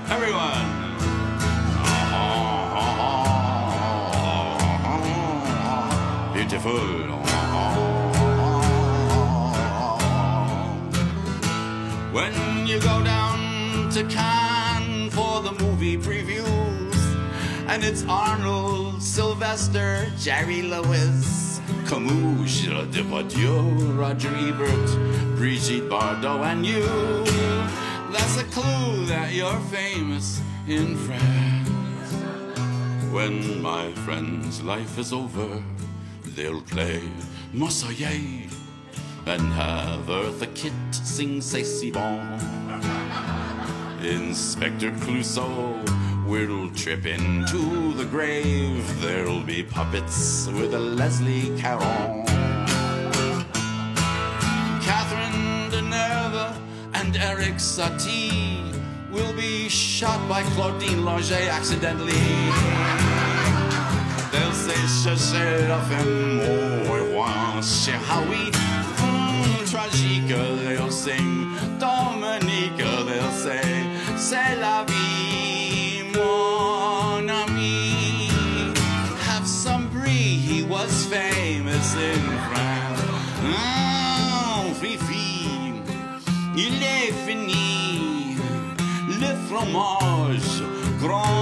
Everyone. 0.09 0.69
Beautiful. 6.33 6.79
When 12.13 12.67
you 12.69 12.79
go 12.79 13.03
down 13.03 13.91
to 13.91 14.05
Cannes 14.05 15.11
for 15.11 15.43
the 15.43 15.51
movie 15.61 15.97
previews, 15.97 16.95
and 17.67 17.83
it's 17.83 18.05
Arnold, 18.09 19.03
Sylvester, 19.03 20.07
Jerry 20.17 20.63
Lewis, 20.63 21.52
Camus, 21.93 22.63
Depardieu, 22.91 23.99
Roger 23.99 24.35
Ebert, 24.35 25.37
Brigitte 25.37 25.91
Bardot, 25.91 26.41
and 26.41 26.65
you. 26.65 26.87
That's 28.11 28.39
a 28.41 28.45
clue 28.45 29.05
that 29.05 29.35
you're 29.35 29.61
famous 29.71 30.41
in 30.67 30.97
France. 30.97 32.09
When 33.13 33.61
my 33.61 33.93
friend's 34.07 34.63
life 34.63 34.99
is 34.99 35.13
over, 35.13 35.63
they'll 36.35 36.63
play 36.63 37.03
Marseillaise 37.53 38.57
and 39.27 39.43
have 39.53 40.07
Eartha 40.07 40.47
Kitt 40.55 40.73
sing 40.93 41.43
C'est 41.43 41.63
si 41.63 41.91
bon. 41.91 42.21
Inspector 44.03 44.91
Clouseau 45.03 46.02
We'll 46.33 46.71
trip 46.71 47.05
into 47.05 47.93
the 47.93 48.07
grave. 48.07 49.03
There'll 49.03 49.43
be 49.43 49.63
puppets 49.63 50.47
with 50.47 50.73
a 50.73 50.79
Leslie 50.79 51.55
Caron. 51.61 52.25
Catherine 54.81 55.71
Deneuve 55.71 56.57
and 56.95 57.15
Eric 57.19 57.57
Satie 57.57 58.73
will 59.11 59.35
be 59.35 59.69
shot 59.69 60.27
by 60.27 60.43
Claudine 60.55 61.05
Longet 61.05 61.51
accidentally. 61.51 62.25
They'll 64.33 64.53
say, 64.55 64.81
cherchez 65.05 65.69
la 65.69 65.83
femme 65.83 66.41
au 66.41 66.95
revoir, 66.95 67.63
cher 67.63 67.99
Howie. 68.09 68.51
Tragique, 69.67 70.29
they'll 70.29 70.91
sing. 70.91 71.52
courage. 90.33 90.63
Grand 90.99 91.42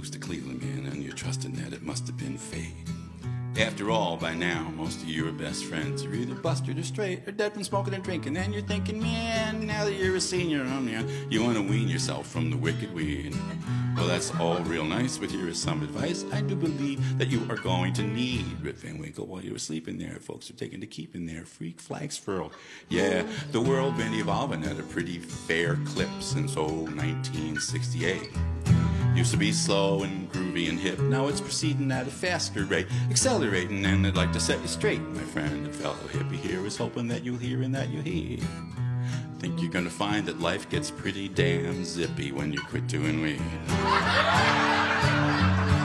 moves 0.00 0.10
to 0.10 0.18
Cleveland 0.18 0.62
man, 0.62 0.90
and 0.90 1.04
you're 1.04 1.12
trusting 1.12 1.52
that 1.52 1.74
it 1.74 1.82
must 1.82 2.06
have 2.06 2.16
been 2.16 2.38
fate. 2.38 2.72
After 3.58 3.90
all, 3.90 4.16
by 4.16 4.32
now, 4.32 4.72
most 4.74 5.02
of 5.02 5.10
your 5.10 5.30
best 5.30 5.66
friends. 5.66 6.02
You're 6.02 6.14
either 6.14 6.36
busted 6.36 6.78
or 6.78 6.82
straight, 6.84 7.28
or 7.28 7.32
dead 7.32 7.52
from 7.52 7.64
smoking 7.64 7.92
and 7.92 8.02
drinking, 8.02 8.38
and 8.38 8.54
you're 8.54 8.62
thinking, 8.62 8.98
man, 8.98 9.66
now 9.66 9.84
that 9.84 9.92
you're 9.92 10.16
a 10.16 10.20
senior, 10.20 10.62
um, 10.62 10.72
oh 10.72 10.80
man, 10.80 11.06
you 11.28 11.44
want 11.44 11.58
to 11.58 11.62
wean 11.62 11.86
yourself 11.86 12.26
from 12.26 12.48
the 12.50 12.56
wicked 12.56 12.94
weed. 12.94 13.36
Well, 13.94 14.06
that's 14.06 14.34
all 14.36 14.60
real 14.60 14.86
nice, 14.86 15.18
but 15.18 15.30
here 15.30 15.48
is 15.48 15.60
some 15.60 15.82
advice 15.82 16.24
I 16.32 16.40
do 16.40 16.56
believe 16.56 17.18
that 17.18 17.28
you 17.28 17.46
are 17.50 17.56
going 17.56 17.92
to 17.94 18.02
need. 18.02 18.46
Rip 18.62 18.76
Van 18.76 18.96
Winkle, 18.96 19.26
while 19.26 19.42
you 19.42 19.52
were 19.52 19.58
sleeping 19.58 19.98
there, 19.98 20.18
folks 20.18 20.48
are 20.48 20.54
taking 20.54 20.80
to 20.80 20.86
keeping 20.86 21.26
their 21.26 21.44
freak 21.44 21.78
flags 21.78 22.16
furled. 22.16 22.54
Yeah, 22.88 23.26
the 23.52 23.60
world 23.60 23.98
been 23.98 24.14
evolving 24.14 24.64
at 24.64 24.80
a 24.80 24.84
pretty 24.84 25.18
fair 25.18 25.78
clip 25.84 26.08
since, 26.20 26.56
oh, 26.56 26.84
1968. 26.84 28.79
Used 29.20 29.32
to 29.32 29.36
be 29.36 29.52
slow 29.52 30.02
and 30.02 30.32
groovy 30.32 30.70
and 30.70 30.80
hip. 30.80 30.98
Now 30.98 31.28
it's 31.28 31.42
proceeding 31.42 31.92
at 31.92 32.06
a 32.06 32.10
faster 32.10 32.64
rate, 32.64 32.86
accelerating. 33.10 33.84
And 33.84 34.06
I'd 34.06 34.16
like 34.16 34.32
to 34.32 34.40
set 34.40 34.62
you 34.62 34.66
straight, 34.66 35.02
my 35.02 35.20
friend. 35.20 35.66
A 35.66 35.72
fellow 35.74 35.94
hippie 36.08 36.36
here 36.36 36.64
is 36.64 36.78
hoping 36.78 37.06
that 37.08 37.22
you'll 37.22 37.36
hear 37.36 37.60
and 37.60 37.74
that 37.74 37.90
you'll 37.90 38.00
heed. 38.00 38.42
Think 39.38 39.60
you're 39.60 39.70
gonna 39.70 39.90
find 39.90 40.24
that 40.24 40.40
life 40.40 40.70
gets 40.70 40.90
pretty 40.90 41.28
damn 41.28 41.84
zippy 41.84 42.32
when 42.32 42.50
you 42.50 42.60
quit 42.60 42.86
doing 42.86 43.20
weed. 43.20 43.42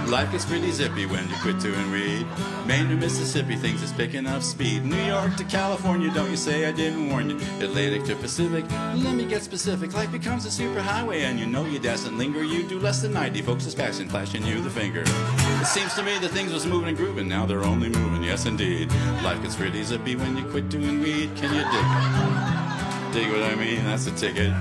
Life 0.08 0.32
gets 0.32 0.46
pretty 0.46 0.72
zippy 0.72 1.08
when 1.08 1.28
you 1.28 1.36
quit 1.38 1.60
doing 1.60 1.92
weed. 1.92 2.28
Maine 2.68 2.88
to 2.90 2.96
Mississippi, 2.96 3.56
things 3.56 3.82
is 3.82 3.92
picking 3.92 4.28
up 4.28 4.44
speed. 4.44 4.86
New 4.86 5.04
York 5.04 5.36
to 5.38 5.44
California, 5.44 6.12
don't 6.14 6.30
you 6.30 6.38
say 6.38 6.68
I 6.68 6.72
didn't 6.72 7.10
warn 7.10 7.32
you. 7.32 7.38
Atlantic 7.60 8.04
to 8.06 8.16
Pacific, 8.16 8.66
let 8.96 9.16
me 9.16 9.26
get 9.26 9.42
specific. 9.42 9.94
Life 9.94 10.12
becomes 10.12 10.46
a 10.46 10.50
superhighway, 10.50 11.22
and 11.22 11.40
you 11.40 11.48
know 11.48 11.66
you 11.66 11.80
doesn't 11.80 12.18
linger. 12.18 12.44
You 12.44 12.68
do 12.68 12.80
less 12.80 13.02
than 13.02 13.14
90, 13.14 13.42
folks 13.42 13.66
is 13.66 13.74
passing, 13.74 14.08
flashing 14.08 14.46
you 14.46 14.62
the 14.62 14.70
finger. 14.70 15.04
It 15.06 15.68
seems 15.68 15.96
to 15.96 16.04
me 16.04 16.18
that 16.20 16.30
things 16.30 16.54
was 16.54 16.68
moving 16.68 16.90
and 16.90 16.98
grooving, 16.98 17.28
now 17.28 17.48
they're 17.48 17.64
only 17.64 17.90
moving, 17.90 18.24
yes 18.24 18.46
indeed. 18.46 18.92
Life 19.24 19.42
gets 19.42 19.56
pretty 19.56 19.84
zippy 19.84 20.16
when 20.16 20.38
you 20.38 20.46
quit 20.46 20.70
doing 20.70 21.02
weed. 21.02 21.36
Can 21.36 21.52
you 21.52 21.64
dig 21.64 23.24
it? 23.24 23.26
Dig 23.26 23.32
what 23.32 23.44
I 23.44 23.56
mean? 23.56 23.84
That's 23.86 24.06
the 24.06 24.12
ticket. 24.12 24.54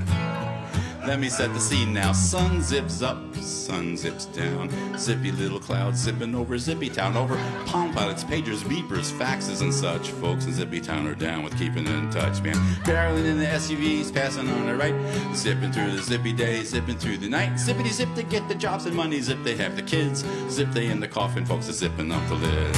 Let 1.06 1.20
me 1.20 1.28
set 1.28 1.52
the 1.52 1.60
scene 1.60 1.92
now. 1.92 2.12
Sun 2.12 2.62
zips 2.62 3.02
up, 3.02 3.18
sun 3.36 3.94
zips 3.94 4.24
down. 4.24 4.70
Zippy 4.96 5.32
little 5.32 5.60
clouds 5.60 6.00
zipping 6.00 6.34
over 6.34 6.56
Zippy 6.56 6.88
Town, 6.88 7.14
over 7.14 7.36
Palm 7.66 7.92
Pilots, 7.92 8.24
pagers, 8.24 8.62
beepers, 8.62 9.12
faxes, 9.12 9.60
and 9.60 9.72
such. 9.72 10.08
Folks 10.12 10.46
in 10.46 10.54
Zippy 10.54 10.80
Town 10.80 11.06
are 11.06 11.14
down 11.14 11.42
with 11.42 11.58
keeping 11.58 11.86
in 11.86 12.10
touch, 12.10 12.40
man. 12.40 12.54
Barreling 12.84 13.26
in 13.26 13.38
the 13.38 13.44
SUVs, 13.44 14.14
passing 14.14 14.48
on 14.48 14.64
the 14.64 14.74
right. 14.74 14.94
Zipping 15.36 15.72
through 15.72 15.90
the 15.94 16.02
zippy 16.02 16.32
day, 16.32 16.62
zipping 16.62 16.96
through 16.96 17.18
the 17.18 17.28
night. 17.28 17.52
Zippity 17.52 17.90
zip 17.90 18.12
to 18.14 18.22
get 18.22 18.48
the 18.48 18.54
jobs 18.54 18.86
and 18.86 18.96
money. 18.96 19.20
Zip 19.20 19.38
they 19.44 19.56
have 19.56 19.76
the 19.76 19.82
kids. 19.82 20.24
Zip 20.48 20.70
they 20.70 20.86
in 20.86 21.00
the 21.00 21.08
coffin, 21.08 21.44
folks 21.44 21.68
are 21.68 21.72
zipping 21.72 22.12
up 22.12 22.26
the 22.28 22.34
lid. 22.36 22.74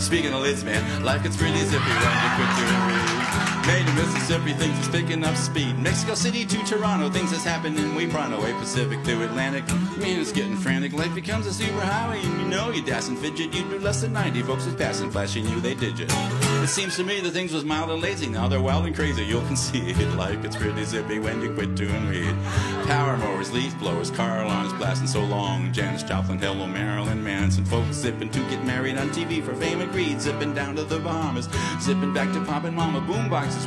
Speaking 0.00 0.32
of 0.32 0.40
lids, 0.40 0.64
man, 0.64 1.04
life 1.04 1.22
gets 1.22 1.36
pretty 1.36 1.58
zippy 1.58 1.84
when 1.84 2.22
you 2.22 2.30
quit 2.36 2.56
doing 2.56 3.55
to 3.66 3.92
Mississippi, 3.94 4.52
things 4.52 4.78
is 4.78 4.88
picking 4.88 5.24
up 5.24 5.34
speed. 5.36 5.76
Mexico 5.78 6.14
City 6.14 6.46
to 6.46 6.56
Toronto, 6.64 7.10
things 7.10 7.32
is 7.32 7.42
happening 7.42 7.96
We 7.96 8.06
pronto. 8.06 8.40
Way 8.40 8.52
Pacific 8.52 9.02
to 9.02 9.24
Atlantic, 9.24 9.66
man, 9.98 10.20
it's 10.20 10.30
getting 10.30 10.56
frantic. 10.56 10.92
Life 10.92 11.14
becomes 11.14 11.46
a 11.48 11.50
superhighway, 11.50 12.24
and 12.24 12.40
you 12.40 12.46
know 12.46 12.70
you 12.70 12.80
dash 12.82 13.08
and 13.08 13.18
fidget. 13.18 13.52
You 13.52 13.68
do 13.68 13.80
less 13.80 14.02
than 14.02 14.12
90, 14.12 14.42
folks 14.42 14.66
is 14.66 14.74
passing, 14.74 15.10
flashing 15.10 15.48
you, 15.48 15.58
they 15.60 15.74
digit. 15.74 16.12
It 16.12 16.68
seems 16.68 16.96
to 16.96 17.04
me 17.04 17.20
that 17.20 17.32
things 17.32 17.52
was 17.52 17.64
mild 17.64 17.90
and 17.90 18.00
lazy, 18.00 18.28
now 18.28 18.46
they're 18.46 18.60
wild 18.60 18.86
and 18.86 18.94
crazy. 18.94 19.24
You'll 19.24 19.40
concede 19.46 19.96
life 20.14 20.42
gets 20.42 20.56
pretty 20.56 20.84
zippy 20.84 21.18
when 21.18 21.42
you 21.42 21.52
quit 21.52 21.74
doing 21.74 22.08
weed. 22.08 22.36
Power 22.86 23.16
mowers, 23.16 23.52
leaf 23.52 23.76
blowers, 23.80 24.12
car 24.12 24.44
alarms 24.44 24.72
blasting 24.74 25.08
so 25.08 25.24
long. 25.24 25.72
Janis 25.72 26.04
Joplin, 26.04 26.38
hello 26.38 26.68
Marilyn 26.68 27.22
Manson, 27.22 27.64
folks 27.64 27.96
zipping 27.96 28.30
to 28.30 28.38
get 28.48 28.64
married 28.64 28.96
on 28.96 29.08
TV 29.10 29.42
for 29.42 29.54
fame 29.56 29.80
and 29.80 29.90
greed. 29.90 30.20
Zipping 30.20 30.54
down 30.54 30.76
to 30.76 30.84
the 30.84 31.00
Bahamas, 31.00 31.48
zipping 31.80 32.14
back 32.14 32.32
to 32.32 32.44
Pop 32.44 32.64
and 32.64 32.76
Mama, 32.76 33.00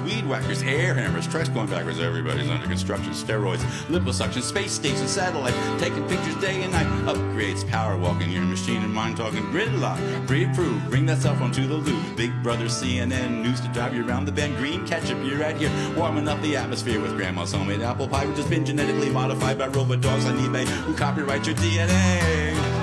weed 0.02 0.26
whackers, 0.26 0.62
air 0.64 0.94
hammers, 0.94 1.28
trucks 1.28 1.50
going 1.50 1.70
backwards. 1.70 2.00
Everybody's 2.00 2.50
under 2.50 2.68
construction, 2.68 3.12
steroids, 3.14 3.62
liposuction, 3.88 4.42
space 4.42 4.72
station, 4.72 5.08
satellite, 5.08 5.54
taking 5.80 6.08
pictures 6.08 6.36
day 6.36 6.62
and 6.64 6.72
night. 6.72 6.86
Upgrades, 7.06 7.68
power 7.70 7.98
walking, 7.98 8.30
your 8.30 8.44
machine 8.44 8.84
and 8.84 8.94
mind 8.94 9.18
talking, 9.18 9.44
gridlock, 9.46 9.98
pre-approved. 10.28 10.90
Bring 10.90 11.06
that 11.08 11.22
cell 11.22 11.36
phone 11.36 11.52
to 11.54 11.68
the 11.68 11.76
loop. 11.76 12.18
Big 12.18 12.32
Brother 12.44 12.66
CNN 12.66 13.42
news 13.42 13.62
to 13.62 13.68
drive 13.70 13.96
you 13.96 14.08
around 14.08 14.26
the 14.26 14.32
bend. 14.32 14.58
Green 14.58 14.86
ketchup, 14.86 15.18
you're 15.24 15.40
right 15.40 15.56
here, 15.56 15.72
warming 15.96 16.28
up 16.28 16.42
the 16.42 16.56
atmosphere 16.56 17.00
with 17.00 17.16
grandma's 17.16 17.54
homemade 17.54 17.82
apple 17.82 18.08
pie, 18.08 18.26
which 18.26 18.38
has 18.38 18.48
been 18.48 18.66
genetically 18.66 19.10
modified 19.10 19.58
by 19.58 19.68
robot 19.68 20.02
dogs 20.02 20.26
on 20.26 20.38
eBay 20.38 20.66
who 20.66 20.94
copyright 20.96 21.46
your 21.46 21.56
DNA. 21.56 22.80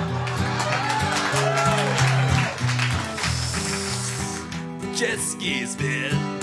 jet 4.97 5.19
skis, 5.19 5.77
man. 5.77 6.36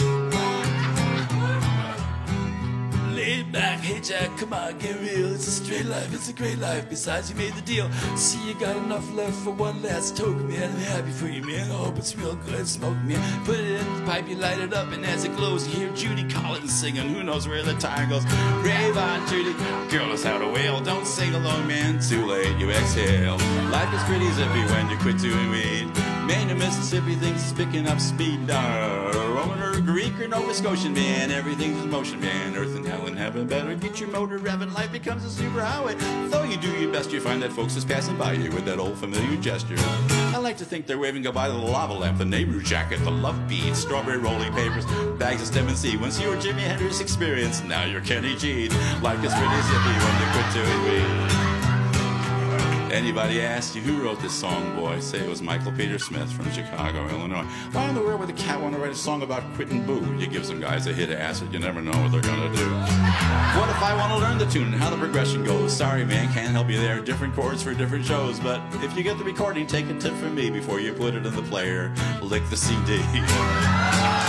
Hey 3.84 4.00
Jack, 4.00 4.36
come 4.38 4.54
on, 4.54 4.78
get 4.78 4.98
real. 5.00 5.34
It's 5.34 5.46
a 5.46 5.50
straight 5.50 5.84
life, 5.84 6.12
it's 6.14 6.30
a 6.30 6.32
great 6.32 6.58
life. 6.58 6.88
Besides, 6.88 7.30
you 7.30 7.36
made 7.36 7.52
the 7.52 7.60
deal. 7.60 7.90
See, 8.16 8.42
you 8.48 8.54
got 8.54 8.76
enough 8.76 9.12
left 9.14 9.36
for 9.44 9.50
one 9.50 9.82
last 9.82 10.16
token, 10.16 10.48
man. 10.48 10.70
I'm 10.70 10.78
happy 10.78 11.10
for 11.10 11.26
you, 11.26 11.42
man. 11.42 11.70
I 11.70 11.74
hope 11.74 11.98
it's 11.98 12.16
real 12.16 12.34
good. 12.36 12.66
Smoke, 12.66 12.96
man. 13.04 13.44
Put 13.44 13.60
it 13.60 13.80
in 13.80 13.96
the 13.96 14.06
pipe, 14.06 14.26
you 14.26 14.36
light 14.36 14.58
it 14.58 14.72
up, 14.72 14.90
and 14.92 15.04
as 15.04 15.24
it 15.24 15.36
glows, 15.36 15.68
you 15.68 15.80
hear 15.80 15.90
Judy 15.94 16.24
Collins 16.28 16.72
singing. 16.72 17.08
Who 17.10 17.22
knows 17.22 17.46
where 17.46 17.62
the 17.62 17.74
time 17.74 18.08
goes? 18.08 18.24
Rave 18.64 18.96
on, 18.96 19.28
Judy. 19.28 19.52
Girl 19.90 20.06
knows 20.06 20.24
how 20.24 20.38
to 20.38 20.48
wail. 20.48 20.80
Don't 20.80 21.06
sing 21.06 21.34
along, 21.34 21.66
man. 21.66 22.00
Too 22.00 22.24
late, 22.24 22.56
you 22.58 22.70
exhale. 22.70 23.36
Life 23.70 23.92
is 23.92 24.02
pretty 24.04 24.30
zippy 24.32 24.64
when 24.72 24.88
you 24.88 24.96
quit 24.98 25.18
doing 25.18 25.50
weed. 25.50 25.90
Maine 26.26 26.48
to 26.48 26.54
Mississippi, 26.54 27.16
things 27.16 27.44
is 27.44 27.52
picking 27.52 27.86
up 27.86 28.00
speed. 28.00 28.50
Or 28.50 29.23
Greek 29.84 30.18
or 30.18 30.28
Nova 30.28 30.54
Scotian, 30.54 30.94
man. 30.94 31.30
Everything's 31.30 31.82
in 31.82 31.90
motion, 31.90 32.18
man. 32.18 32.56
Earth 32.56 32.74
and 32.74 32.86
hell 32.86 33.06
and 33.06 33.18
heaven 33.18 33.46
better 33.46 33.74
get 33.74 34.00
your 34.00 34.08
motor 34.08 34.38
revving. 34.38 34.72
Life 34.74 34.90
becomes 34.90 35.24
a 35.24 35.42
superhighway. 35.42 35.98
Though 36.30 36.44
you 36.44 36.56
do 36.56 36.70
your 36.78 36.90
best, 36.90 37.12
you 37.12 37.20
find 37.20 37.42
that 37.42 37.52
folks 37.52 37.76
is 37.76 37.84
passing 37.84 38.16
by 38.16 38.32
you 38.32 38.50
with 38.50 38.64
that 38.64 38.78
old 38.78 38.96
familiar 38.98 39.36
gesture. 39.40 39.76
I 39.78 40.38
like 40.38 40.56
to 40.58 40.64
think 40.64 40.86
they're 40.86 40.98
waving 40.98 41.22
goodbye 41.22 41.48
to 41.48 41.52
the 41.52 41.58
lava 41.58 41.92
lamp, 41.92 42.18
the 42.18 42.24
Nehru 42.24 42.62
jacket, 42.62 42.98
the 43.04 43.10
love 43.10 43.46
beads, 43.46 43.78
strawberry 43.78 44.18
rolling 44.18 44.52
papers, 44.54 44.86
bags 45.18 45.42
of 45.42 45.48
stem 45.48 45.68
and 45.68 45.76
seed. 45.76 46.00
Once 46.00 46.20
you 46.20 46.28
were 46.28 46.36
Jimi 46.36 46.60
Hendrix 46.60 47.00
experience, 47.00 47.62
now 47.64 47.84
you're 47.84 48.00
Kenny 48.00 48.34
G. 48.36 48.68
Life 49.02 49.22
is 49.22 49.34
pretty 49.34 49.62
zippy 49.62 49.94
when 50.00 50.14
you 50.20 50.28
quit 50.32 50.54
doing 50.54 50.82
weed. 50.84 51.53
Anybody 52.94 53.42
asked 53.42 53.74
you 53.74 53.82
who 53.82 54.04
wrote 54.04 54.20
this 54.20 54.32
song, 54.32 54.76
boy, 54.76 55.00
say 55.00 55.18
it 55.18 55.28
was 55.28 55.42
Michael 55.42 55.72
Peter 55.72 55.98
Smith 55.98 56.30
from 56.30 56.48
Chicago, 56.52 57.08
Illinois. 57.08 57.42
Why 57.72 57.88
in 57.88 57.96
the 57.96 58.00
world 58.00 58.20
would 58.20 58.30
a 58.30 58.34
cat 58.34 58.60
want 58.60 58.72
to 58.76 58.80
write 58.80 58.92
a 58.92 58.94
song 58.94 59.22
about 59.22 59.42
quitting 59.54 59.84
boo? 59.84 60.14
You 60.16 60.28
give 60.28 60.46
some 60.46 60.60
guys 60.60 60.86
a 60.86 60.92
hit 60.92 61.10
of 61.10 61.18
acid, 61.18 61.52
you 61.52 61.58
never 61.58 61.82
know 61.82 61.90
what 61.90 62.12
they're 62.12 62.20
gonna 62.20 62.54
do. 62.54 62.70
What 63.58 63.68
if 63.68 63.82
I 63.82 63.96
want 63.98 64.12
to 64.12 64.18
learn 64.20 64.38
the 64.38 64.46
tune 64.46 64.72
and 64.72 64.76
how 64.76 64.90
the 64.90 64.96
progression 64.96 65.42
goes? 65.42 65.76
Sorry, 65.76 66.04
man, 66.04 66.32
can't 66.32 66.50
help 66.50 66.70
you 66.70 66.78
there. 66.78 67.00
Different 67.00 67.34
chords 67.34 67.64
for 67.64 67.74
different 67.74 68.04
shows, 68.04 68.38
but 68.38 68.62
if 68.74 68.96
you 68.96 69.02
get 69.02 69.18
the 69.18 69.24
recording, 69.24 69.66
take 69.66 69.90
a 69.90 69.98
tip 69.98 70.14
from 70.14 70.36
me 70.36 70.48
before 70.48 70.78
you 70.78 70.92
put 70.92 71.14
it 71.14 71.26
in 71.26 71.34
the 71.34 71.42
player. 71.42 71.92
Lick 72.22 72.48
the 72.48 72.56
CD. 72.56 73.02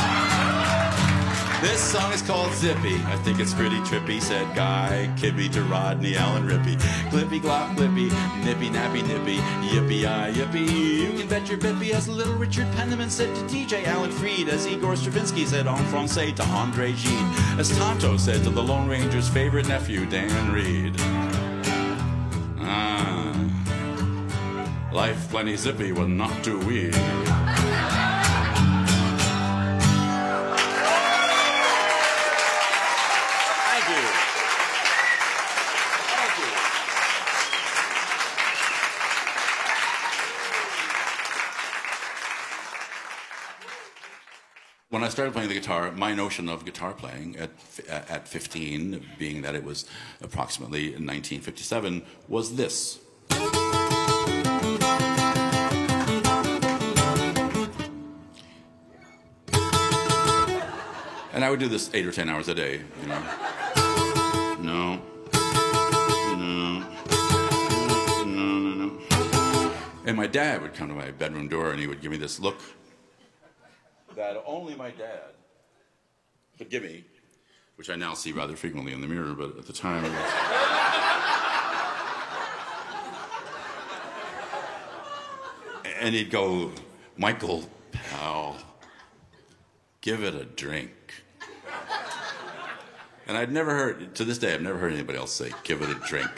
This 1.61 1.79
song 1.79 2.11
is 2.11 2.21
called 2.21 2.51
Zippy. 2.53 2.95
I 3.05 3.15
think 3.23 3.39
it's 3.39 3.53
pretty 3.53 3.77
trippy, 3.77 4.21
said 4.21 4.53
Guy 4.55 5.09
Kibbee 5.15 5.51
to 5.53 5.63
Rodney 5.63 6.17
Allen 6.17 6.47
Rippy. 6.47 6.75
Clippy 7.09 7.39
glop 7.39 7.75
clippy, 7.75 8.11
nippy 8.43 8.69
nappy 8.69 9.01
nippy, 9.07 9.37
yippee 9.67 10.05
I 10.05 10.31
yippee. 10.31 10.69
You 10.69 11.17
can 11.17 11.27
bet 11.27 11.47
your 11.49 11.57
bippy, 11.57 11.91
as 11.91 12.09
little 12.09 12.35
Richard 12.35 12.67
Penniman 12.73 13.09
said 13.09 13.33
to 13.35 13.41
DJ 13.43 13.85
Alan 13.87 14.11
Freed, 14.11 14.49
as 14.49 14.67
Igor 14.67 14.95
Stravinsky 14.97 15.45
said 15.45 15.65
en 15.65 15.85
français 15.85 16.35
to 16.35 16.43
Andre 16.43 16.91
Gide, 16.91 17.59
as 17.59 17.75
Tonto 17.77 18.17
said 18.17 18.43
to 18.43 18.49
the 18.49 18.61
Lone 18.61 18.89
Ranger's 18.89 19.29
favorite 19.29 19.67
nephew, 19.67 20.05
Dan 20.05 20.51
Reid. 20.51 20.93
Ah, 22.59 23.33
life 24.91 25.29
plenty 25.29 25.55
zippy, 25.55 25.93
but 25.93 26.09
not 26.09 26.43
too 26.43 26.59
weird. 26.59 26.95
I 45.05 45.09
started 45.09 45.33
playing 45.35 45.49
the 45.49 45.53
guitar, 45.53 45.91
my 45.91 46.15
notion 46.15 46.49
of 46.49 46.65
guitar 46.65 46.91
playing 46.91 47.37
at, 47.37 47.51
at 47.87 48.27
15, 48.27 49.05
being 49.19 49.43
that 49.43 49.53
it 49.53 49.63
was 49.63 49.85
approximately 50.19 50.93
1957, 50.93 52.01
was 52.27 52.55
this. 52.55 52.97
And 61.33 61.45
I 61.45 61.51
would 61.51 61.59
do 61.59 61.67
this 61.67 61.91
eight 61.93 62.07
or 62.07 62.11
ten 62.11 62.27
hours 62.27 62.47
a 62.47 62.55
day, 62.55 62.81
you 63.03 63.07
know. 63.07 63.21
No. 64.59 65.01
No. 66.35 66.79
No, 68.25 68.57
no, 68.57 68.87
no. 68.87 69.71
And 70.07 70.17
my 70.17 70.25
dad 70.25 70.63
would 70.63 70.73
come 70.73 70.87
to 70.87 70.95
my 70.95 71.11
bedroom 71.11 71.47
door 71.47 71.69
and 71.69 71.79
he 71.79 71.85
would 71.85 72.01
give 72.01 72.09
me 72.09 72.17
this 72.17 72.39
look 72.39 72.59
that 74.15 74.41
only 74.45 74.75
my 74.75 74.91
dad 74.91 75.33
could 76.57 76.69
give 76.69 76.83
me, 76.83 77.03
which 77.75 77.89
I 77.89 77.95
now 77.95 78.13
see 78.13 78.31
rather 78.31 78.55
frequently 78.55 78.93
in 78.93 79.01
the 79.01 79.07
mirror, 79.07 79.33
but 79.33 79.57
at 79.57 79.65
the 79.65 79.73
time 79.73 80.05
it 80.05 80.11
was. 80.11 80.31
and 85.99 86.15
he'd 86.15 86.31
go, 86.31 86.71
Michael, 87.17 87.69
pal, 87.91 88.57
give 90.01 90.23
it 90.23 90.35
a 90.35 90.45
drink. 90.45 90.91
And 93.27 93.35
I'd 93.35 93.51
never 93.51 93.71
heard, 93.71 94.13
to 94.15 94.23
this 94.23 94.37
day, 94.37 94.53
I've 94.53 94.61
never 94.61 94.77
heard 94.77 94.93
anybody 94.93 95.17
else 95.17 95.31
say, 95.31 95.51
give 95.63 95.81
it 95.81 95.89
a 95.89 95.95
drink. 95.95 96.29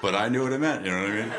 But 0.00 0.14
I 0.14 0.28
knew 0.28 0.44
what 0.44 0.52
it 0.52 0.60
meant, 0.60 0.84
you 0.84 0.92
know 0.92 1.02
what 1.02 1.10
I 1.10 1.14
mean? 1.14 1.32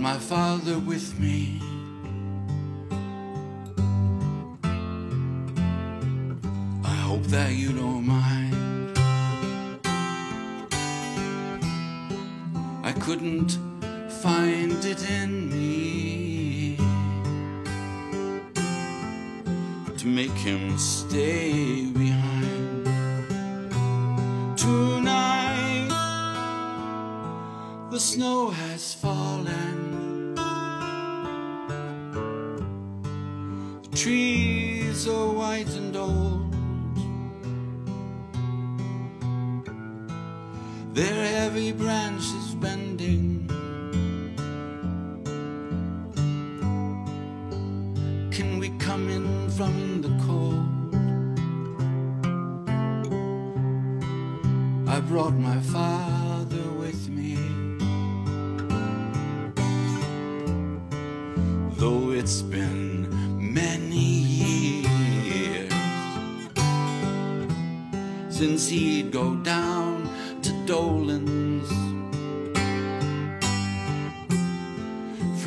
My 0.00 0.16
father 0.16 0.78
with 0.78 1.18
me. 1.20 1.60
I 6.82 6.94
hope 7.06 7.24
that 7.24 7.52
you 7.52 7.72
don't 7.74 8.06
mind. 8.06 8.56
I 12.82 12.92
couldn't 12.98 13.58
find 14.22 14.82
it 14.86 15.10
in 15.10 15.50
me 15.50 16.76
to 19.98 20.06
make 20.06 20.30
him 20.30 20.78
stay 20.78 21.84
behind. 21.90 22.86
Tonight 24.56 25.88
the 27.90 28.00
snow 28.00 28.48
has 28.48 28.94
fallen. 28.94 29.89
Trees 34.00 35.06
are 35.06 35.30
white 35.30 35.68
and 35.76 35.94
old. 35.94 36.50
Their 40.94 41.26
heavy 41.36 41.72
branches 41.72 42.39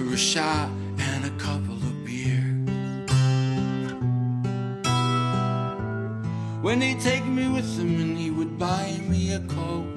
for 0.03 0.13
a 0.13 0.17
shot 0.17 0.69
and 0.99 1.25
a 1.25 1.29
couple 1.31 1.75
of 1.75 2.05
beers. 2.05 2.41
When 6.61 6.81
he'd 6.81 6.99
take 6.99 7.25
me 7.25 7.47
with 7.47 7.77
him 7.77 8.01
and 8.01 8.17
he 8.17 8.29
would 8.31 8.57
buy 8.57 8.99
me 9.07 9.33
a 9.33 9.39
coke. 9.39 9.87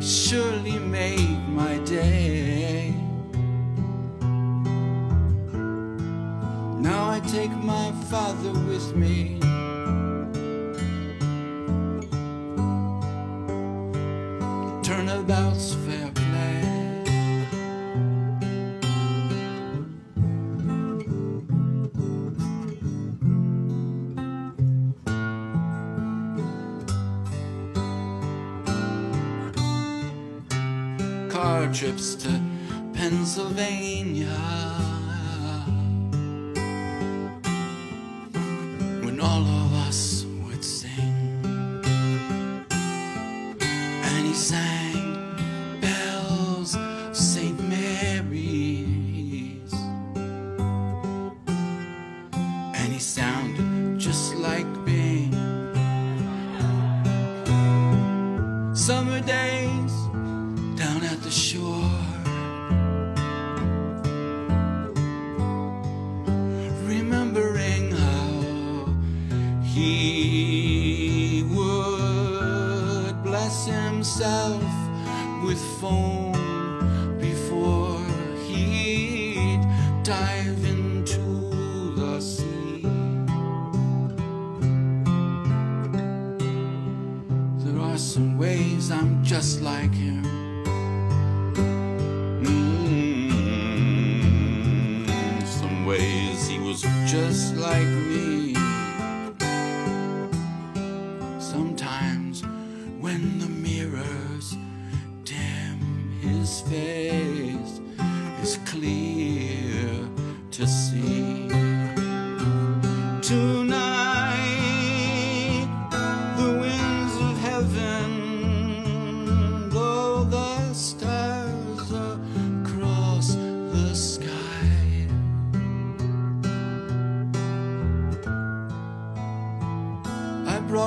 surely 0.00 0.78
made 0.78 1.38
my 1.48 1.78
day. 1.84 2.94
Now 6.80 7.10
I 7.10 7.20
take 7.26 7.50
my 7.50 7.92
father 8.10 8.52
with 8.52 8.94
me. 8.94 9.37
summer 58.88 59.20
days 59.20 59.92
down 60.78 61.04
at 61.04 61.22
the 61.22 61.30
shore. 61.30 62.07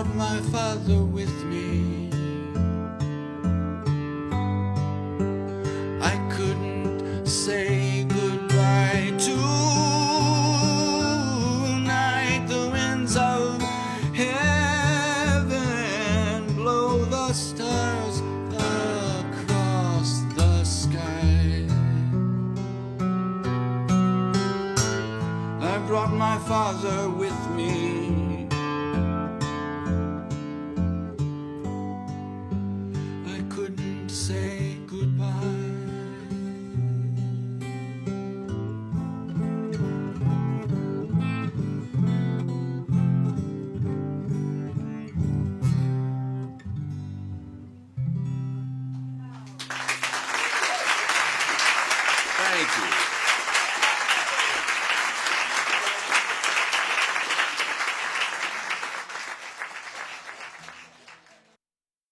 Brought 0.03 0.15
my 0.15 0.39
father 0.51 1.03
with 1.03 1.45
me. 1.45 1.50